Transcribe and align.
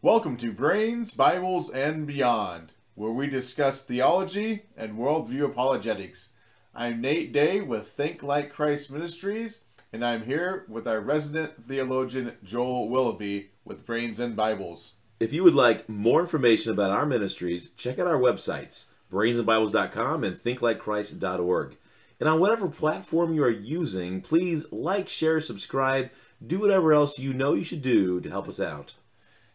Welcome 0.00 0.36
to 0.36 0.52
Brains, 0.52 1.10
Bibles, 1.10 1.68
and 1.68 2.06
Beyond, 2.06 2.70
where 2.94 3.10
we 3.10 3.26
discuss 3.26 3.82
theology 3.82 4.62
and 4.76 4.96
worldview 4.96 5.44
apologetics. 5.44 6.28
I'm 6.72 7.00
Nate 7.00 7.32
Day 7.32 7.60
with 7.60 7.88
Think 7.88 8.22
Like 8.22 8.52
Christ 8.52 8.92
Ministries, 8.92 9.62
and 9.92 10.04
I'm 10.04 10.22
here 10.22 10.64
with 10.68 10.86
our 10.86 11.00
resident 11.00 11.66
theologian 11.66 12.34
Joel 12.44 12.88
Willoughby 12.88 13.50
with 13.64 13.84
Brains 13.84 14.20
and 14.20 14.36
Bibles. 14.36 14.92
If 15.18 15.32
you 15.32 15.42
would 15.42 15.56
like 15.56 15.88
more 15.88 16.20
information 16.20 16.70
about 16.70 16.92
our 16.92 17.04
ministries, 17.04 17.70
check 17.76 17.98
out 17.98 18.06
our 18.06 18.20
websites, 18.20 18.84
brainsandbibles.com 19.12 20.22
and 20.22 20.36
thinklikechrist.org. 20.36 21.76
And 22.20 22.28
on 22.28 22.38
whatever 22.38 22.68
platform 22.68 23.34
you 23.34 23.42
are 23.42 23.50
using, 23.50 24.20
please 24.20 24.64
like, 24.70 25.08
share, 25.08 25.40
subscribe, 25.40 26.10
do 26.46 26.60
whatever 26.60 26.92
else 26.92 27.18
you 27.18 27.32
know 27.32 27.54
you 27.54 27.64
should 27.64 27.82
do 27.82 28.20
to 28.20 28.30
help 28.30 28.46
us 28.46 28.60
out. 28.60 28.94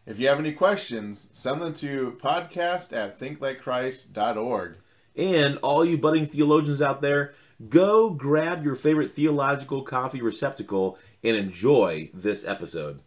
If 0.06 0.18
you 0.18 0.28
have 0.28 0.38
any 0.38 0.52
questions, 0.52 1.28
send 1.32 1.62
them 1.62 1.72
to 1.74 2.18
podcast 2.22 2.92
at 2.92 3.18
thinklikechrist.org. 3.18 4.76
And 5.16 5.58
all 5.58 5.82
you 5.82 5.96
budding 5.96 6.26
theologians 6.26 6.82
out 6.82 7.00
there, 7.00 7.32
go 7.70 8.10
grab 8.10 8.62
your 8.64 8.74
favorite 8.74 9.12
theological 9.12 9.82
coffee 9.82 10.20
receptacle 10.20 10.98
and 11.22 11.36
enjoy 11.36 12.10
this 12.12 12.44
episode. 12.44 13.00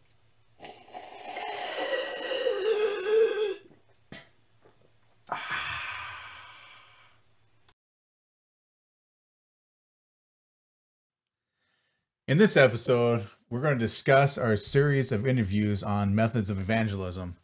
In 12.28 12.40
this 12.40 12.58
episode, 12.58 13.28
we're 13.50 13.62
going 13.62 13.78
to 13.78 13.80
discuss 13.80 14.38
our 14.38 14.56
series 14.58 15.12
of 15.12 15.26
interviews 15.26 15.84
on 15.84 16.14
methods 16.14 16.50
of 16.50 16.60
evangelism. 16.60 17.36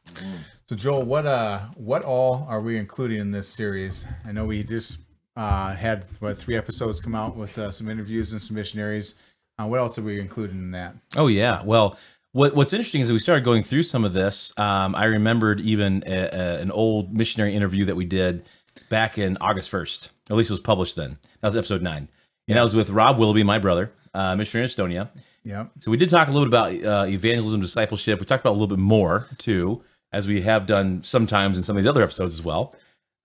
So, 0.68 0.76
Joel, 0.76 1.04
what 1.04 1.26
uh, 1.26 1.60
what 1.76 2.04
all 2.04 2.46
are 2.50 2.62
we 2.62 2.78
including 2.78 3.20
in 3.20 3.32
this 3.32 3.48
series? 3.48 4.06
I 4.26 4.32
know 4.32 4.46
we 4.46 4.64
just 4.64 5.00
uh, 5.36 5.76
had 5.76 6.06
what 6.20 6.38
three 6.38 6.56
episodes 6.56 7.00
come 7.00 7.16
out 7.16 7.36
with 7.36 7.58
uh, 7.58 7.72
some 7.72 7.90
interviews 7.90 8.32
and 8.34 8.42
some 8.42 8.56
missionaries. 8.56 9.16
Uh, 9.58 9.68
what 9.68 9.80
else 9.80 9.98
are 9.98 10.04
we 10.04 10.20
including 10.20 10.58
in 10.58 10.72
that? 10.72 10.96
Oh 11.16 11.28
yeah. 11.28 11.62
Well, 11.64 11.98
what 12.32 12.56
what's 12.56 12.74
interesting 12.74 13.02
is 13.02 13.08
that 13.08 13.14
we 13.14 13.20
started 13.20 13.46
going 13.46 13.64
through 13.64 13.84
some 13.84 14.04
of 14.04 14.14
this. 14.14 14.52
Um, 14.58 14.96
I 14.96 15.06
remembered 15.06 15.62
even 15.62 16.04
a, 16.06 16.12
a, 16.12 16.60
an 16.60 16.72
old 16.72 17.14
missionary 17.14 17.56
interview 17.56 17.86
that 17.86 17.96
we 17.96 18.06
did 18.06 18.44
back 18.90 19.18
in 19.18 19.38
August 19.40 19.70
first. 19.70 20.12
At 20.30 20.36
least 20.36 20.50
it 20.50 20.54
was 20.54 20.60
published 20.60 20.96
then. 20.96 21.18
That 21.42 21.48
was 21.48 21.56
episode 21.56 21.82
nine, 21.82 22.10
and 22.48 22.58
that 22.58 22.62
was 22.62 22.76
with 22.76 22.90
Rob 22.90 23.18
Willoughby, 23.18 23.44
my 23.44 23.60
brother, 23.60 23.92
uh, 24.14 24.36
missionary 24.36 24.66
in 24.66 24.70
Estonia. 24.70 25.10
Yeah. 25.44 25.66
So 25.80 25.92
we 25.92 25.98
did 25.98 26.10
talk 26.10 26.28
a 26.28 26.32
little 26.32 26.48
bit 26.48 26.82
about 26.84 27.04
uh, 27.04 27.08
evangelism, 27.08 27.60
discipleship. 27.62 28.20
We 28.20 28.26
talked 28.26 28.42
about 28.42 28.52
a 28.52 28.58
little 28.60 28.68
bit 28.68 28.80
more 28.80 29.28
too, 29.38 29.84
as 30.12 30.28
we 30.28 30.42
have 30.44 30.66
done 30.66 31.04
sometimes 31.04 31.58
in 31.58 31.64
some 31.64 31.76
of 31.76 31.84
these 31.84 31.90
other 31.90 32.02
episodes 32.02 32.34
as 32.34 32.44
well. 32.44 32.74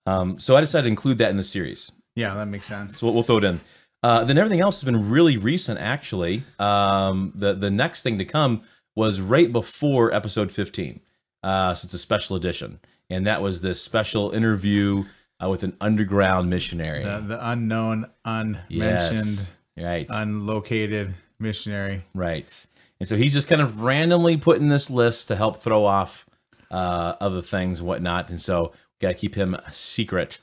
Um, 0.05 0.39
so 0.39 0.55
I 0.57 0.59
decided 0.61 0.83
to 0.83 0.89
include 0.89 1.17
that 1.19 1.29
in 1.29 1.37
the 1.37 1.43
series. 1.43 1.91
Yeah, 2.15 2.33
that 2.35 2.47
makes 2.47 2.65
sense. 2.65 2.99
So 2.99 3.07
we'll, 3.07 3.13
we'll 3.13 3.23
throw 3.23 3.37
it 3.37 3.43
in. 3.43 3.61
Uh, 4.01 4.23
then 4.23 4.37
everything 4.37 4.59
else 4.59 4.79
has 4.81 4.85
been 4.85 5.09
really 5.09 5.37
recent, 5.37 5.79
actually. 5.79 6.43
Um, 6.57 7.31
the 7.35 7.53
the 7.53 7.69
next 7.69 8.01
thing 8.01 8.17
to 8.17 8.25
come 8.25 8.63
was 8.95 9.19
right 9.21 9.51
before 9.51 10.13
episode 10.13 10.51
15, 10.51 11.01
uh, 11.43 11.73
so 11.73 11.85
it's 11.85 11.93
a 11.93 11.97
special 11.97 12.35
edition, 12.35 12.79
and 13.09 13.27
that 13.27 13.41
was 13.41 13.59
this 13.61 13.81
special 13.81 14.31
interview 14.31 15.03
uh, 15.43 15.49
with 15.49 15.63
an 15.63 15.75
underground 15.81 16.49
missionary. 16.49 17.03
The, 17.03 17.19
the 17.19 17.49
unknown, 17.49 18.09
unmentioned, 18.25 19.45
Yes. 19.75 19.85
right, 19.85 20.07
unlocated 20.09 21.13
missionary. 21.39 22.05
right. 22.13 22.65
And 22.99 23.07
so 23.07 23.15
he's 23.15 23.33
just 23.33 23.47
kind 23.47 23.61
of 23.61 23.81
randomly 23.81 24.35
put 24.35 24.57
in 24.57 24.67
this 24.69 24.89
list 24.89 25.29
to 25.29 25.35
help 25.35 25.57
throw 25.57 25.85
off 25.85 26.25
uh, 26.69 27.15
other 27.21 27.41
things 27.41 27.81
whatnot. 27.81 28.29
And 28.29 28.41
so 28.41 28.73
we 28.73 29.07
got 29.07 29.09
to 29.09 29.13
keep 29.13 29.35
him 29.35 29.55
secret. 29.71 30.39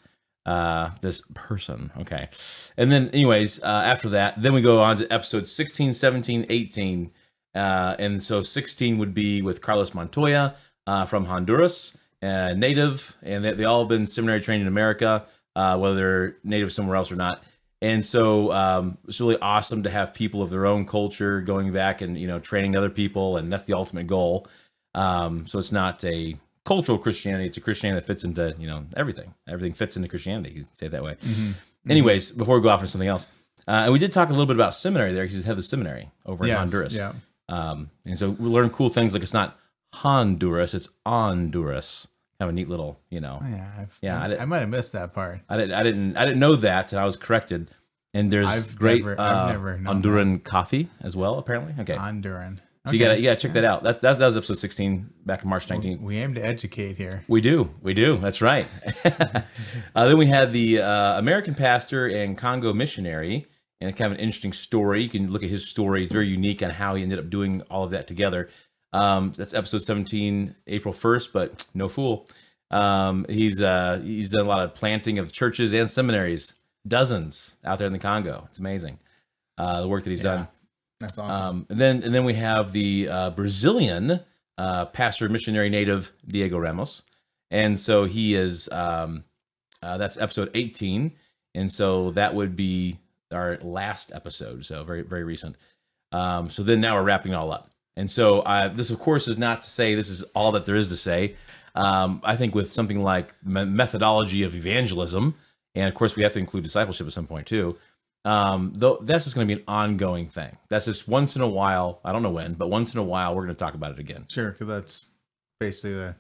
Uh, 0.47 0.93
this 1.01 1.23
person. 1.35 1.91
Okay. 1.99 2.29
And 2.77 2.93
then, 2.93 3.09
anyways, 3.09 3.61
uh, 3.65 3.67
after 3.67 4.09
that, 4.11 4.41
then 4.41 4.55
we 4.55 4.63
go 4.63 4.81
on 4.81 4.97
to 4.99 5.13
episode 5.13 5.49
16, 5.49 5.93
17, 5.93 6.47
18. 6.49 7.11
Uh, 7.53 7.97
and 7.99 8.23
so 8.23 8.43
16 8.43 8.97
would 8.99 9.13
be 9.13 9.43
with 9.43 9.61
Carlos 9.61 9.93
Montoya 9.93 10.55
uh, 10.87 11.05
from 11.05 11.25
Honduras, 11.25 11.97
uh, 12.23 12.53
native, 12.55 13.17
and 13.23 13.45
they, 13.45 13.55
they 13.55 13.65
all 13.65 13.81
have 13.81 13.89
been 13.89 14.07
seminary 14.07 14.41
trained 14.41 14.63
in 14.63 14.69
America, 14.69 15.25
uh, 15.57 15.77
whether 15.79 16.37
native 16.45 16.73
somewhere 16.73 16.97
else 16.97 17.11
or 17.11 17.17
not. 17.17 17.43
And 17.83 18.05
so 18.05 18.53
um, 18.53 18.99
it's 19.07 19.21
really 19.21 19.39
awesome 19.39 19.83
to 19.83 19.91
have 19.91 20.15
people 20.15 20.43
of 20.43 20.51
their 20.51 20.65
own 20.65 20.87
culture 20.87 21.41
going 21.43 21.73
back 21.73 22.01
and 22.01 22.19
you 22.19 22.27
know 22.27 22.39
training 22.39 22.75
other 22.75 22.91
people, 22.91 23.37
and 23.37 23.53
that's 23.53 23.65
the 23.65 23.75
ultimate 23.75 24.07
goal. 24.07 24.49
Um, 24.95 25.47
so 25.47 25.59
it's 25.59 25.73
not 25.73 26.03
a 26.05 26.37
cultural 26.65 26.99
Christianity; 26.99 27.47
it's 27.47 27.59
a 27.59 27.61
Christianity 27.61 28.01
that 28.01 28.07
fits 28.07 28.25
into 28.25 28.55
you 28.59 28.67
know 28.67 28.87
everything. 28.97 29.35
Everything 29.47 29.75
fits 29.75 29.97
into 29.97 30.09
Christianity. 30.09 30.55
You 30.55 30.63
can 30.63 30.75
say 30.75 30.87
it 30.87 30.93
that 30.93 31.05
way. 31.05 31.17
Anyways, 31.89 32.33
before 32.33 32.57
we 32.57 32.63
go 32.63 32.71
off 32.71 32.81
into 32.81 32.91
something 32.91 33.09
else, 33.09 33.29
uh, 33.69 33.83
and 33.85 33.93
we 33.93 33.99
did 33.99 34.11
talk 34.11 34.29
a 34.29 34.33
little 34.33 34.47
bit 34.47 34.57
about 34.57 34.75
seminary 34.75 35.13
there 35.13 35.25
because 35.25 35.37
he's 35.37 35.45
head 35.45 35.53
of 35.53 35.59
the 35.59 35.63
seminary 35.63 36.11
over 36.25 36.45
in 36.45 36.51
Honduras. 36.61 36.95
Yeah. 36.95 37.13
Um, 37.49 37.91
and 38.05 38.19
so 38.19 38.31
we 38.31 38.49
learn 38.49 38.71
cool 38.71 38.89
things 38.89 39.13
like 39.13 39.23
it's 39.23 39.35
not 39.35 39.59
Honduras, 39.95 40.75
it's 40.75 40.89
Honduras. 41.05 42.09
Kind 42.39 42.49
of 42.51 42.53
a 42.53 42.53
neat 42.53 42.69
little, 42.69 43.01
you 43.09 43.21
know. 43.21 43.41
Oh, 43.43 43.49
Yeah. 43.49 43.71
I've, 43.79 43.99
Yeah, 44.03 44.21
I 44.21 44.43
I, 44.43 44.45
might 44.45 44.59
have 44.59 44.69
missed 44.69 44.93
that 44.93 45.15
part. 45.15 45.41
I 45.49 45.57
didn't, 45.57 45.73
I 45.73 45.83
didn't, 45.83 46.17
I 46.19 46.25
didn't 46.27 46.39
know 46.41 46.55
that, 46.57 46.93
and 46.93 47.01
I 47.01 47.05
was 47.05 47.17
corrected. 47.17 47.69
And 48.13 48.31
there's 48.31 48.49
I've 48.49 48.77
great 48.77 49.03
never- 49.05 49.21
I've 49.21 49.57
uh, 49.57 49.59
Honduran 49.91 50.43
coffee 50.45 50.89
as 51.01 51.17
well, 51.17 51.39
apparently. 51.39 51.75
Okay, 51.81 51.95
Honduran. 51.97 52.59
so 52.87 52.93
you 52.93 52.99
gotta, 52.99 53.17
you 53.17 53.25
gotta 53.25 53.37
check 53.37 53.53
that 53.55 53.65
out. 53.65 53.83
That, 53.83 54.01
that 54.03 54.19
that 54.19 54.27
was 54.27 54.37
episode 54.37 54.59
16 54.59 55.11
back 55.25 55.43
in 55.43 55.49
March 55.51 55.67
19th. 55.67 56.01
We 56.01 56.17
aim 56.19 56.35
to 56.35 56.41
educate 56.45 56.97
here. 56.97 57.25
We 57.29 57.41
do, 57.41 57.71
we 57.83 57.95
do. 57.95 58.17
That's 58.19 58.41
right. 58.43 58.67
uh, 59.05 59.43
then 59.95 60.19
we 60.19 60.27
had 60.27 60.53
the 60.53 60.81
uh, 60.81 61.19
American 61.19 61.55
pastor 61.55 62.07
and 62.07 62.37
Congo 62.39 62.73
missionary, 62.73 63.47
and 63.81 63.91
it's 63.91 63.99
kind 63.99 64.13
of 64.13 64.19
an 64.19 64.25
interesting 64.25 64.53
story. 64.53 65.03
You 65.03 65.09
can 65.09 65.31
look 65.31 65.43
at 65.43 65.51
his 65.51 65.69
story; 65.69 66.05
it's 66.05 66.13
very 66.13 66.29
unique 66.29 66.63
on 66.63 66.71
how 66.71 66.95
he 66.95 67.03
ended 67.03 67.19
up 67.19 67.29
doing 67.31 67.63
all 67.71 67.85
of 67.85 67.91
that 67.93 68.07
together. 68.07 68.49
Um, 68.97 69.35
that's 69.37 69.53
episode 69.53 69.83
17, 69.83 70.55
April 70.69 70.95
1st, 70.95 71.33
but 71.33 71.67
no 71.75 71.87
fool. 71.87 72.27
Um, 72.71 73.27
he's 73.29 73.61
uh, 73.61 74.01
he's 74.03 74.31
done 74.31 74.47
a 74.47 74.49
lot 74.49 74.65
of 74.65 74.75
planting 74.75 75.19
of 75.19 75.33
churches 75.33 75.73
and 75.73 75.91
seminaries, 75.91 76.55
dozens 76.87 77.57
out 77.65 77.79
there 77.79 77.87
in 77.87 77.93
the 77.93 77.99
Congo. 77.99 78.45
It's 78.49 78.59
amazing 78.59 78.99
uh, 79.59 79.83
the 79.83 79.89
work 79.89 80.05
that 80.05 80.11
he's 80.11 80.23
done. 80.23 80.49
That's 81.01 81.19
awesome. 81.19 81.43
Um, 81.43 81.67
and 81.69 81.81
then 81.81 82.03
and 82.03 82.15
then 82.15 82.25
we 82.25 82.35
have 82.35 82.73
the 82.73 83.09
uh, 83.09 83.31
Brazilian 83.31 84.21
uh, 84.57 84.87
pastor 84.87 85.29
missionary 85.29 85.69
native 85.69 86.13
Diego 86.27 86.59
Ramos, 86.59 87.03
and 87.51 87.79
so 87.79 88.05
he 88.05 88.35
is 88.35 88.69
um, 88.73 89.25
uh, 89.83 89.99
that's 89.99 90.17
episode 90.19 90.51
18, 90.55 91.13
and 91.55 91.71
so 91.71 92.11
that 92.13 92.35
would 92.35 92.57
be 92.57 92.99
our 93.31 93.59
last 93.61 94.11
episode, 94.15 94.65
so 94.65 94.83
very 94.85 95.03
very 95.03 95.23
recent. 95.23 95.57
Um, 96.13 96.49
so 96.51 96.63
then 96.63 96.81
now 96.81 96.97
we're 96.97 97.05
wrapping 97.05 97.33
it 97.33 97.37
all 97.37 97.53
up, 97.53 97.71
and 97.97 98.11
so 98.11 98.41
uh, 98.41 98.69
this 98.69 98.91
of 98.91 98.99
course 98.99 99.29
is 99.29 99.39
not 99.39 99.63
to 99.63 99.71
say 99.71 99.95
this 99.95 100.09
is 100.11 100.23
all 100.35 100.53
that 100.53 100.65
there 100.67 100.77
is 100.77 100.89
to 100.91 100.97
say. 100.97 101.35
Um, 101.75 102.21
I 102.25 102.37
think 102.37 102.55
with 102.55 102.73
something 102.73 103.03
like 103.03 103.35
me- 103.45 103.65
methodology 103.67 104.43
of 104.43 104.55
evangelism, 104.55 105.35
and 105.75 105.89
of 105.89 105.95
course 105.95 106.17
we 106.17 106.23
have 106.23 106.33
to 106.33 106.39
include 106.39 106.65
discipleship 106.65 107.07
at 107.07 107.13
some 107.13 107.27
point 107.27 107.47
too 107.47 107.77
um 108.25 108.73
though 108.75 108.99
that's 109.03 109.23
just 109.23 109.37
going 109.37 109.47
to 109.47 109.55
be 109.55 109.61
an 109.61 109.65
ongoing 109.69 110.27
thing 110.27 110.57
that's 110.69 110.87
just 110.87 111.07
once 111.07 111.37
in 111.37 111.43
a 111.43 111.47
while 111.47 112.01
i 112.05 112.11
don't 112.11 112.25
know 112.25 112.31
when 112.31 112.55
but 112.55 112.69
once 112.69 112.93
in 112.93 112.99
a 112.99 113.03
while 113.03 113.33
we're 113.37 113.43
going 113.45 113.55
to 113.55 113.59
talk 113.59 113.75
about 113.75 113.93
it 113.93 114.01
again 114.01 114.25
Sure, 114.29 114.51
because 114.51 114.67
that's 114.67 115.11
basically 115.61 115.93
the 115.95 116.17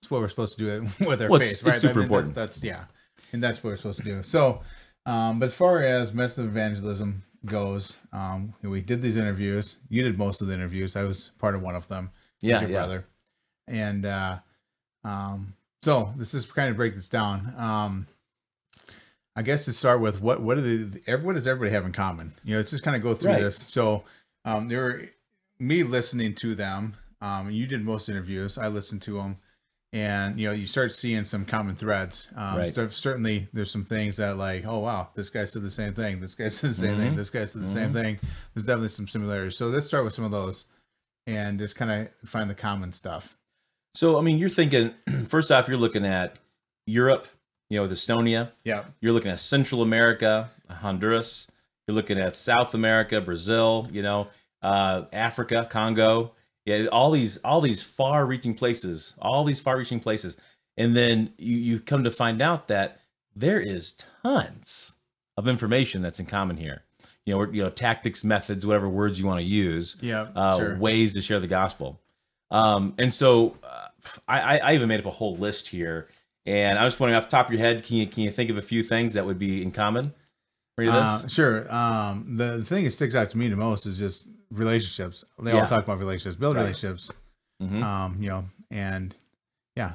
that's 0.00 0.08
what 0.10 0.20
we're 0.20 0.28
supposed 0.28 0.56
to 0.58 0.64
do 0.80 0.88
with 1.08 1.20
our 1.20 1.28
Well, 1.28 1.40
faith, 1.40 1.64
right? 1.64 1.74
super 1.76 1.94
that's- 1.94 2.04
important. 2.04 2.34
That's, 2.36 2.62
yeah, 2.62 2.84
and 3.32 3.42
that's 3.42 3.58
what 3.64 3.70
we're 3.70 3.76
supposed 3.76 3.98
to 4.00 4.04
do. 4.04 4.22
So, 4.22 4.60
um, 5.04 5.40
but 5.40 5.46
as 5.46 5.54
far 5.54 5.82
as 5.82 6.14
method 6.14 6.44
of 6.44 6.50
evangelism 6.50 7.24
goes, 7.46 7.96
um, 8.12 8.54
we 8.62 8.80
did 8.80 9.02
these 9.02 9.16
interviews. 9.16 9.76
You 9.88 10.02
did 10.02 10.18
most 10.18 10.40
of 10.40 10.46
the 10.48 10.54
interviews. 10.54 10.96
I 10.96 11.02
was 11.04 11.30
part 11.38 11.54
of 11.54 11.62
one 11.62 11.74
of 11.74 11.88
them. 11.88 12.10
Yeah, 12.40 12.60
your 12.60 12.70
yeah. 12.70 12.76
brother. 12.76 13.06
And 13.66 14.06
uh, 14.06 14.38
um, 15.04 15.54
so 15.82 16.12
this 16.16 16.34
is 16.34 16.46
kind 16.46 16.70
of 16.70 16.76
break 16.76 16.94
this 16.94 17.08
down. 17.08 17.54
Um, 17.56 18.06
I 19.34 19.42
guess 19.42 19.64
to 19.64 19.72
start 19.72 20.00
with, 20.00 20.20
what 20.20 20.42
what 20.42 20.58
are 20.58 20.60
the 20.60 21.00
what 21.22 21.34
does 21.34 21.46
everybody 21.46 21.72
have 21.72 21.86
in 21.86 21.92
common? 21.92 22.34
You 22.44 22.52
know, 22.52 22.58
let's 22.58 22.70
just 22.70 22.82
kind 22.82 22.96
of 22.96 23.02
go 23.02 23.14
through 23.14 23.32
Right. 23.32 23.42
this. 23.42 23.56
So, 23.56 24.04
um, 24.44 24.68
there 24.68 24.82
were 24.82 25.02
me 25.58 25.82
listening 25.84 26.34
to 26.36 26.54
them. 26.54 26.96
Um, 27.20 27.50
you 27.50 27.66
did 27.66 27.84
most 27.84 28.08
interviews. 28.08 28.58
I 28.58 28.68
listened 28.68 29.00
to 29.02 29.14
them, 29.14 29.38
and 29.92 30.38
you 30.40 30.48
know, 30.48 30.54
you 30.54 30.66
start 30.66 30.92
seeing 30.94 31.24
some 31.24 31.44
common 31.44 31.76
threads. 31.76 32.28
Um, 32.34 32.58
Right. 32.58 32.74
so 32.74 32.88
certainly, 32.88 33.48
there's 33.52 33.70
some 33.70 33.84
things 33.84 34.16
that 34.16 34.36
like, 34.36 34.64
oh 34.66 34.78
wow, 34.78 35.10
this 35.14 35.28
guy 35.30 35.44
said 35.44 35.62
the 35.62 35.70
same 35.70 35.94
thing. 35.94 36.20
This 36.20 36.34
guy 36.34 36.48
said 36.48 36.70
the 36.70 36.74
same 36.74 36.96
thing. 36.98 37.12
Mhm. 37.12 37.16
This 37.16 37.30
guy 37.30 37.44
said 37.44 37.62
the 37.62 37.68
same 37.68 37.92
thing. 37.92 38.18
There's 38.54 38.66
definitely 38.66 38.88
some 38.88 39.08
similarities. 39.08 39.56
So 39.56 39.68
let's 39.68 39.86
start 39.86 40.04
with 40.04 40.14
some 40.14 40.24
of 40.24 40.30
those, 40.30 40.64
and 41.26 41.58
just 41.58 41.76
kind 41.76 41.90
of 42.22 42.28
find 42.28 42.48
the 42.50 42.54
common 42.54 42.92
stuff. 42.92 43.36
so 43.94 44.18
i 44.18 44.22
mean 44.22 44.38
you're 44.38 44.48
thinking 44.48 44.94
first 45.26 45.52
off 45.52 45.68
you're 45.68 45.76
looking 45.76 46.06
at 46.06 46.36
europe 46.86 47.28
you 47.68 47.76
know 47.76 47.82
with 47.82 47.92
estonia 47.92 48.50
Yeah. 48.64 48.84
you're 49.02 49.12
looking 49.12 49.30
at 49.30 49.38
central 49.38 49.82
america 49.82 50.50
honduras 50.70 51.46
you're 51.86 51.94
looking 51.94 52.18
at 52.18 52.34
south 52.34 52.72
america 52.74 53.20
brazil 53.20 53.86
you 53.92 54.00
know 54.02 54.28
uh, 54.62 55.02
africa 55.12 55.66
congo 55.70 56.32
Yeah, 56.64 56.86
all 56.92 57.10
these 57.10 57.38
all 57.38 57.60
these 57.60 57.82
far-reaching 57.82 58.54
places, 58.54 59.14
all 59.20 59.44
these 59.44 59.60
far-reaching 59.60 60.00
places, 60.00 60.36
and 60.76 60.96
then 60.96 61.32
you 61.38 61.56
you 61.56 61.80
come 61.80 62.04
to 62.04 62.10
find 62.10 62.40
out 62.40 62.68
that 62.68 63.00
there 63.34 63.60
is 63.60 63.96
tons 64.22 64.94
of 65.36 65.48
information 65.48 66.02
that's 66.02 66.20
in 66.20 66.26
common 66.26 66.56
here. 66.58 66.84
You 67.24 67.34
know, 67.34 67.50
you 67.52 67.62
know, 67.62 67.70
tactics, 67.70 68.22
methods, 68.24 68.64
whatever 68.66 68.88
words 68.88 69.18
you 69.18 69.26
want 69.26 69.40
to 69.40 69.46
use, 69.46 69.96
Yeah, 70.00 70.26
uh, 70.36 70.56
sure. 70.58 70.76
ways 70.78 71.14
to 71.14 71.22
share 71.22 71.40
the 71.40 71.46
gospel. 71.46 72.00
Um, 72.50 72.94
and 72.98 73.12
so, 73.12 73.56
uh, 73.64 73.88
I, 74.28 74.40
I 74.40 74.56
I 74.58 74.74
even 74.74 74.88
made 74.88 75.00
up 75.00 75.06
a 75.06 75.10
whole 75.10 75.36
list 75.36 75.68
here, 75.68 76.08
and 76.46 76.78
I 76.78 76.84
was 76.84 76.98
wondering 77.00 77.16
off 77.16 77.24
the 77.28 77.30
top 77.36 77.46
of 77.46 77.52
your 77.52 77.60
head, 77.60 77.84
can 77.84 77.96
you 77.96 78.06
can 78.06 78.22
you 78.24 78.30
think 78.32 78.50
of 78.50 78.58
a 78.58 78.62
few 78.62 78.82
things 78.82 79.14
that 79.14 79.24
would 79.26 79.38
be 79.38 79.62
in 79.62 79.70
common? 79.72 80.14
Read 80.78 80.88
Uh, 80.88 81.26
sure. 81.28 81.72
Um, 81.72 82.36
the, 82.36 82.58
the 82.58 82.64
thing 82.64 82.84
that 82.84 82.90
sticks 82.92 83.14
out 83.14 83.30
to 83.30 83.38
me 83.38 83.48
the 83.48 83.56
most 83.56 83.86
is 83.86 83.98
just 83.98 84.26
relationships. 84.50 85.24
They 85.42 85.52
Yeah. 85.52 85.60
all 85.62 85.68
talk 85.68 85.84
about 85.84 85.98
relationships, 85.98 86.36
build 86.36 86.56
Right. 86.56 86.62
relationships. 86.62 87.10
Mhm. 87.62 87.82
Um, 87.82 88.16
you 88.22 88.28
know, 88.28 88.44
and 88.70 89.14
yeah, 89.76 89.92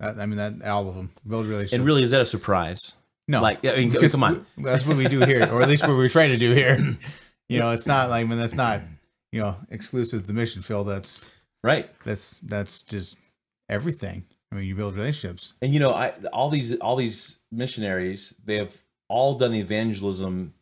that, 0.00 0.18
I 0.18 0.26
mean 0.26 0.36
that 0.38 0.66
all 0.68 0.88
of 0.88 0.94
them 0.94 1.10
build 1.26 1.46
relationships. 1.46 1.74
And 1.74 1.84
really, 1.84 2.02
is 2.02 2.10
that 2.10 2.20
a 2.20 2.26
surprise? 2.26 2.94
no, 3.28 3.40
Like, 3.40 3.64
I 3.64 3.76
mean, 3.76 3.90
because 3.90 4.12
come 4.12 4.24
on. 4.24 4.44
we- 4.56 4.64
that's 4.64 4.84
what 4.84 4.96
we 4.96 5.08
do 5.08 5.20
here, 5.20 5.48
or 5.50 5.62
at 5.62 5.68
least 5.68 5.82
what 5.86 5.96
we're 5.96 6.08
trying 6.08 6.30
to 6.30 6.38
do 6.38 6.52
here. 6.54 6.96
You 7.50 7.58
know, 7.58 7.72
it's 7.72 7.86
not 7.86 8.08
like 8.08 8.24
I 8.24 8.26
mean 8.26 8.38
that's 8.38 8.54
not 8.54 8.80
you 9.30 9.38
know 9.40 9.56
exclusive 9.70 10.22
to 10.22 10.26
the 10.26 10.32
mission 10.32 10.62
field. 10.62 10.88
That's 10.88 11.26
Right. 11.62 11.90
that's 12.02 12.40
that's 12.40 12.82
just 12.82 13.18
everything. 13.68 14.24
I 14.50 14.54
mean, 14.56 14.64
you 14.64 14.74
build 14.74 14.94
relationships. 14.96 15.52
and 15.60 15.74
you 15.74 15.78
know 15.78 15.92
i 15.92 16.08
all 16.32 16.48
these 16.48 16.74
all 16.76 16.96
these 16.96 17.38
missionaries 17.52 18.32
they 18.46 18.56
have 18.56 18.74
all 19.14 19.34
done 19.38 19.54
evangelism 19.54 20.54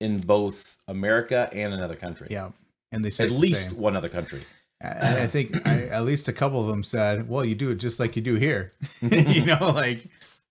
in 0.00 0.18
both 0.20 0.76
america 0.88 1.48
and 1.52 1.72
another 1.74 1.94
country 1.96 2.28
Yeah, 2.30 2.50
and 2.92 3.04
they 3.04 3.10
say 3.10 3.24
at 3.24 3.30
the 3.30 3.36
least 3.36 3.70
same. 3.70 3.78
one 3.80 3.96
other 3.96 4.08
country 4.08 4.42
And 4.82 5.18
I 5.18 5.26
think 5.26 5.66
I, 5.66 5.88
at 5.88 6.04
least 6.04 6.26
a 6.28 6.32
couple 6.32 6.58
of 6.62 6.66
them 6.72 6.82
said, 6.82 7.28
"Well, 7.28 7.44
you 7.44 7.54
do 7.54 7.68
it 7.70 7.74
just 7.76 8.00
like 8.00 8.16
you 8.16 8.22
do 8.22 8.36
here." 8.36 8.72
you 9.02 9.44
know, 9.44 9.58
like 9.84 10.00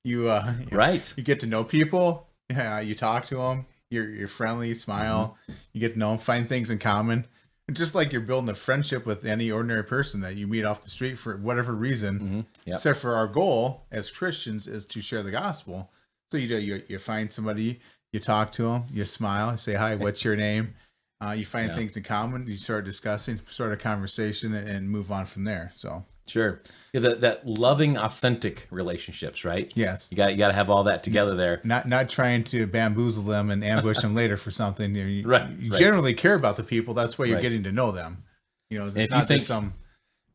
you 0.04 0.30
uh, 0.30 0.54
right 0.72 1.04
you 1.18 1.24
get 1.24 1.40
to 1.40 1.48
know 1.48 1.64
people, 1.64 2.28
yeah, 2.50 2.80
you 2.80 2.94
talk 2.94 3.26
to 3.32 3.38
them, 3.38 3.66
you're 3.90 4.08
you're 4.20 4.28
friendly, 4.40 4.68
you 4.70 4.76
smile, 4.76 5.36
you 5.74 5.80
get 5.82 5.94
to 5.94 6.00
know 6.00 6.12
them, 6.12 6.20
find 6.20 6.48
things 6.48 6.70
in 6.70 6.78
common, 6.78 7.26
and 7.68 7.76
just 7.76 7.96
like 7.96 8.12
you're 8.14 8.22
building 8.32 8.50
a 8.52 8.54
friendship 8.56 9.04
with 9.04 9.26
any 9.26 9.50
ordinary 9.50 9.84
person 9.84 10.22
that 10.22 10.36
you 10.38 10.46
meet 10.46 10.64
off 10.64 10.82
the 10.82 10.90
street 10.92 11.18
for 11.18 11.36
whatever 11.38 11.74
reason. 11.74 12.14
Mhm. 12.20 12.46
Yep. 12.68 12.76
Except 12.76 13.00
for 13.00 13.16
our 13.16 13.28
goal 13.28 13.88
as 13.92 14.12
Christians 14.12 14.68
is 14.68 14.86
to 14.94 15.02
share 15.02 15.24
the 15.24 15.32
gospel. 15.32 15.90
So 16.32 16.38
you 16.38 16.48
do 16.48 16.58
you 16.60 16.84
you 16.88 17.00
find 17.00 17.32
somebody, 17.32 17.80
you 18.14 18.20
talk 18.20 18.52
to 18.54 18.64
them, 18.64 18.84
you 18.92 19.04
smile, 19.06 19.58
say 19.58 19.74
hi, 19.74 19.96
what's 20.04 20.24
your 20.24 20.36
name? 20.36 20.76
Uh, 21.22 21.32
you 21.32 21.46
find 21.46 21.70
Yeah. 21.70 21.76
things 21.76 21.98
in 21.98 22.04
common, 22.04 22.48
you 22.48 22.56
start 22.56 22.86
discussing, 22.86 23.42
start 23.50 23.74
a 23.74 23.78
conversation, 23.78 24.54
and, 24.54 24.90
move 24.90 25.12
on 25.12 25.26
from 25.26 25.44
there. 25.44 25.72
So 25.76 26.06
sure 26.28 26.62
yeah, 26.94 27.00
that, 27.02 27.22
that 27.22 27.48
loving 27.48 27.98
authentic 27.98 28.68
relationships 28.70 29.44
right 29.44 29.72
yes, 29.76 30.10
you 30.12 30.18
got 30.18 30.32
you 30.32 30.38
got 30.38 30.50
to 30.50 30.54
have 30.54 30.70
all 30.70 30.84
that 30.84 31.02
together 31.02 31.36
there 31.36 31.60
not 31.64 31.88
not 31.88 32.08
trying 32.08 32.44
to 32.44 32.68
bamboozle 32.68 33.24
them 33.24 33.50
and 33.50 33.64
ambush 33.64 33.98
them 33.98 34.14
later 34.14 34.38
for 34.38 34.52
something. 34.52 34.94
You, 34.96 35.28
Right, 35.28 35.50
you 35.60 35.72
right. 35.72 35.80
generally 35.80 36.14
care 36.14 36.36
about 36.36 36.56
the 36.58 36.64
people. 36.64 36.94
That's 36.94 37.18
why 37.18 37.26
you're 37.26 37.36
Right. 37.38 37.42
getting 37.42 37.64
to 37.64 37.72
know 37.72 37.92
them. 37.92 38.24
You 38.70 38.78
know, 38.80 38.88
if 38.88 38.98
it's 38.98 39.12
you 39.12 39.18
not 39.18 39.28
think- 39.28 39.42
some 39.42 39.74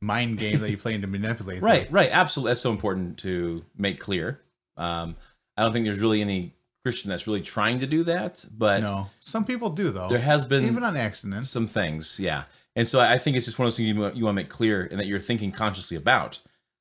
mind 0.01 0.39
game 0.39 0.59
that 0.61 0.69
you're 0.69 0.79
playing 0.79 1.01
to 1.03 1.07
manipulate. 1.07 1.57
them. 1.61 1.65
right 1.65 1.91
right 1.93 2.11
absolutely 2.11 2.51
that's 2.51 2.61
so 2.61 2.73
important 2.73 3.17
to 3.19 3.65
make 3.79 4.01
clear 4.01 4.41
um 4.77 5.15
i 5.57 5.63
don't 5.63 5.73
think 5.73 5.85
there's 5.85 5.99
really 6.01 6.21
any 6.21 6.55
christian 6.85 7.09
that's 7.11 7.27
really 7.27 7.41
trying 7.41 7.79
to 7.79 7.87
do 7.87 8.05
that 8.05 8.45
but 8.57 8.81
No, 8.83 9.07
some 9.21 9.45
people 9.45 9.71
do 9.71 9.91
though. 9.91 10.09
there 10.09 10.19
has 10.19 10.45
been 10.45 10.65
even 10.65 10.83
on 10.85 10.97
accident. 10.97 11.45
some 11.45 11.67
things 11.67 12.19
yeah 12.21 12.45
and 12.77 12.87
so 12.87 13.01
i 13.01 13.19
think 13.19 13.37
it's 13.37 13.47
just 13.47 13.59
one 13.59 13.67
of 13.67 13.73
those 13.73 13.77
things 13.79 13.89
you, 13.89 13.97
want- 14.01 14.17
you 14.17 14.25
want 14.25 14.37
to 14.37 14.43
make 14.43 14.51
clear 14.51 14.85
and 14.91 14.99
that 15.01 15.07
you're 15.07 15.21
thinking 15.21 15.51
consciously 15.53 15.97
about 15.97 16.41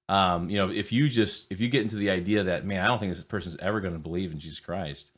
um 0.09 0.49
you 0.49 0.57
know 0.57 0.69
if 0.69 0.91
you 0.91 1.07
just 1.07 1.49
if 1.51 1.61
you 1.61 1.69
get 1.69 1.81
into 1.81 1.95
the 1.95 2.09
idea 2.09 2.43
that 2.43 2.65
man 2.65 2.83
i 2.83 2.87
don't 2.87 2.99
think 2.99 3.13
this 3.13 3.23
person's 3.23 3.55
ever 3.59 3.79
going 3.79 3.93
to 3.93 3.99
believe 3.99 4.31
in 4.33 4.39
jesus 4.39 4.59
christ 4.59 5.13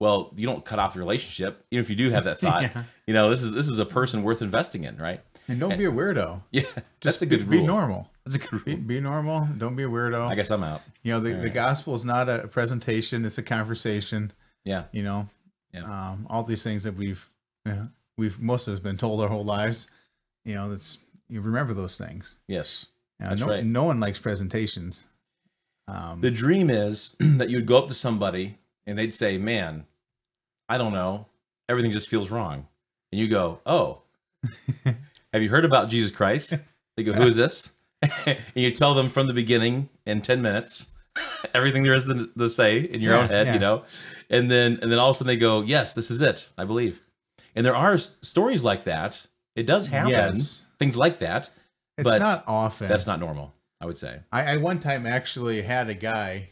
well 0.00 0.32
you 0.36 0.46
don't 0.46 0.64
cut 0.64 0.78
off 0.78 0.94
the 0.94 0.98
relationship 1.00 1.64
even 1.70 1.82
if 1.82 1.90
you 1.90 1.96
do 1.96 2.10
have 2.10 2.24
that 2.24 2.38
thought 2.40 2.62
Yeah. 2.62 2.84
you 3.06 3.12
know 3.14 3.28
this 3.30 3.42
is 3.42 3.52
this 3.52 3.68
is 3.68 3.78
a 3.78 3.84
person 3.86 4.22
worth 4.22 4.40
investing 4.40 4.84
in 4.84 4.96
right 4.96 5.20
And 5.48 5.60
don't 5.60 5.76
be 5.76 5.84
a 5.84 5.92
weirdo. 5.92 6.40
yeah 6.50 6.62
Just 6.62 7.20
that's 7.20 7.22
a 7.22 7.26
good 7.26 7.40
be, 7.50 7.58
rule 7.58 7.66
Be 7.66 7.66
normal. 7.66 8.10
That's 8.24 8.36
a 8.36 8.38
good 8.38 8.64
Be, 8.64 8.74
be 8.76 9.00
normal. 9.00 9.48
Don't 9.58 9.76
be 9.76 9.82
a 9.84 9.88
weirdo. 9.88 10.26
i 10.28 10.34
guess 10.34 10.50
i'm 10.50 10.62
out 10.64 10.80
you 11.02 11.12
know, 11.12 11.20
the, 11.20 11.32
the 11.34 11.50
gospel 11.50 11.94
is 11.94 12.04
not 12.04 12.28
a 12.28 12.48
presentation; 12.48 13.24
it's 13.24 13.38
a 13.38 13.42
conversation. 13.42 14.32
yeah 14.64 14.84
You 14.92 15.02
know, 15.02 15.28
Yeah. 15.72 15.84
um, 16.12 16.26
all 16.30 16.42
these 16.42 16.62
things 16.62 16.82
that 16.84 16.96
we've 16.96 17.28
yeah, 17.66 17.86
we've 18.16 18.38
most 18.40 18.68
of 18.68 18.74
us 18.74 18.80
been 18.80 18.96
told 18.98 19.20
our 19.20 19.28
whole 19.28 19.44
lives. 19.44 19.88
You 20.44 20.54
know, 20.54 20.70
that's 20.70 20.98
you 21.28 21.40
remember 21.40 21.72
those 21.74 21.96
things. 21.98 22.36
yes 22.48 22.86
Uh, 23.22 23.28
That's 23.30 23.40
no, 23.40 23.46
right. 23.48 23.64
no 23.64 23.84
one 23.84 24.00
likes 24.00 24.18
presentations. 24.18 25.04
Um, 25.88 26.20
The 26.20 26.30
dream 26.30 26.68
is 26.70 27.16
that 27.20 27.48
you 27.50 27.58
would 27.58 27.66
go 27.66 27.78
up 27.78 27.88
to 27.88 27.94
somebody 27.94 28.58
and 28.86 28.98
they'd 28.98 29.14
say, 29.14 29.38
"Man, 29.38 29.86
I 30.68 30.76
don't 30.78 30.92
know, 30.92 31.26
everything 31.68 31.90
just 31.92 32.08
feels 32.08 32.30
wrong," 32.30 32.66
and 33.12 33.20
you 33.20 33.28
go, 33.28 33.60
"Oh, 33.66 34.02
have 35.32 35.42
you 35.42 35.48
heard 35.50 35.64
about 35.64 35.88
Jesus 35.90 36.10
Christ?" 36.10 36.54
They 36.96 37.02
go, 37.02 37.12
"Who 37.12 37.26
is 37.26 37.36
this?" 37.36 37.72
and 38.26 38.38
you 38.54 38.70
tell 38.70 38.94
them 38.94 39.08
from 39.08 39.26
the 39.26 39.32
beginning 39.34 39.88
in 40.06 40.20
ten 40.22 40.42
minutes 40.42 40.86
everything 41.54 41.84
there 41.84 41.94
is 41.94 42.04
to, 42.06 42.28
to 42.36 42.48
say 42.48 42.78
in 42.80 43.00
your 43.00 43.14
Yeah, 43.14 43.20
own 43.20 43.28
head, 43.28 43.46
yeah. 43.46 43.52
you 43.54 43.58
know, 43.60 43.84
and 44.30 44.50
then 44.50 44.78
and 44.82 44.90
then 44.90 44.98
all 44.98 45.10
of 45.10 45.14
a 45.16 45.18
sudden 45.18 45.28
they 45.28 45.36
go, 45.36 45.60
"Yes, 45.62 45.94
this 45.94 46.10
is 46.10 46.20
it. 46.20 46.48
I 46.58 46.64
believe." 46.64 47.02
And 47.54 47.64
there 47.64 47.76
are 47.76 47.96
stories 47.98 48.64
like 48.64 48.84
that. 48.84 49.26
It 49.54 49.64
does 49.66 49.86
happen. 49.86 50.10
Yes. 50.10 50.66
Things 50.80 50.96
like 50.96 51.20
that. 51.20 51.50
it's 51.96 52.04
but 52.04 52.18
not 52.18 52.42
often. 52.48 52.88
That's 52.88 53.06
not 53.06 53.20
normal. 53.20 53.54
I 53.80 53.86
would 53.86 53.96
say. 53.98 54.20
I, 54.32 54.54
I 54.54 54.56
one 54.56 54.80
time 54.80 55.06
actually 55.06 55.62
had 55.62 55.88
a 55.88 55.94
guy 55.94 56.50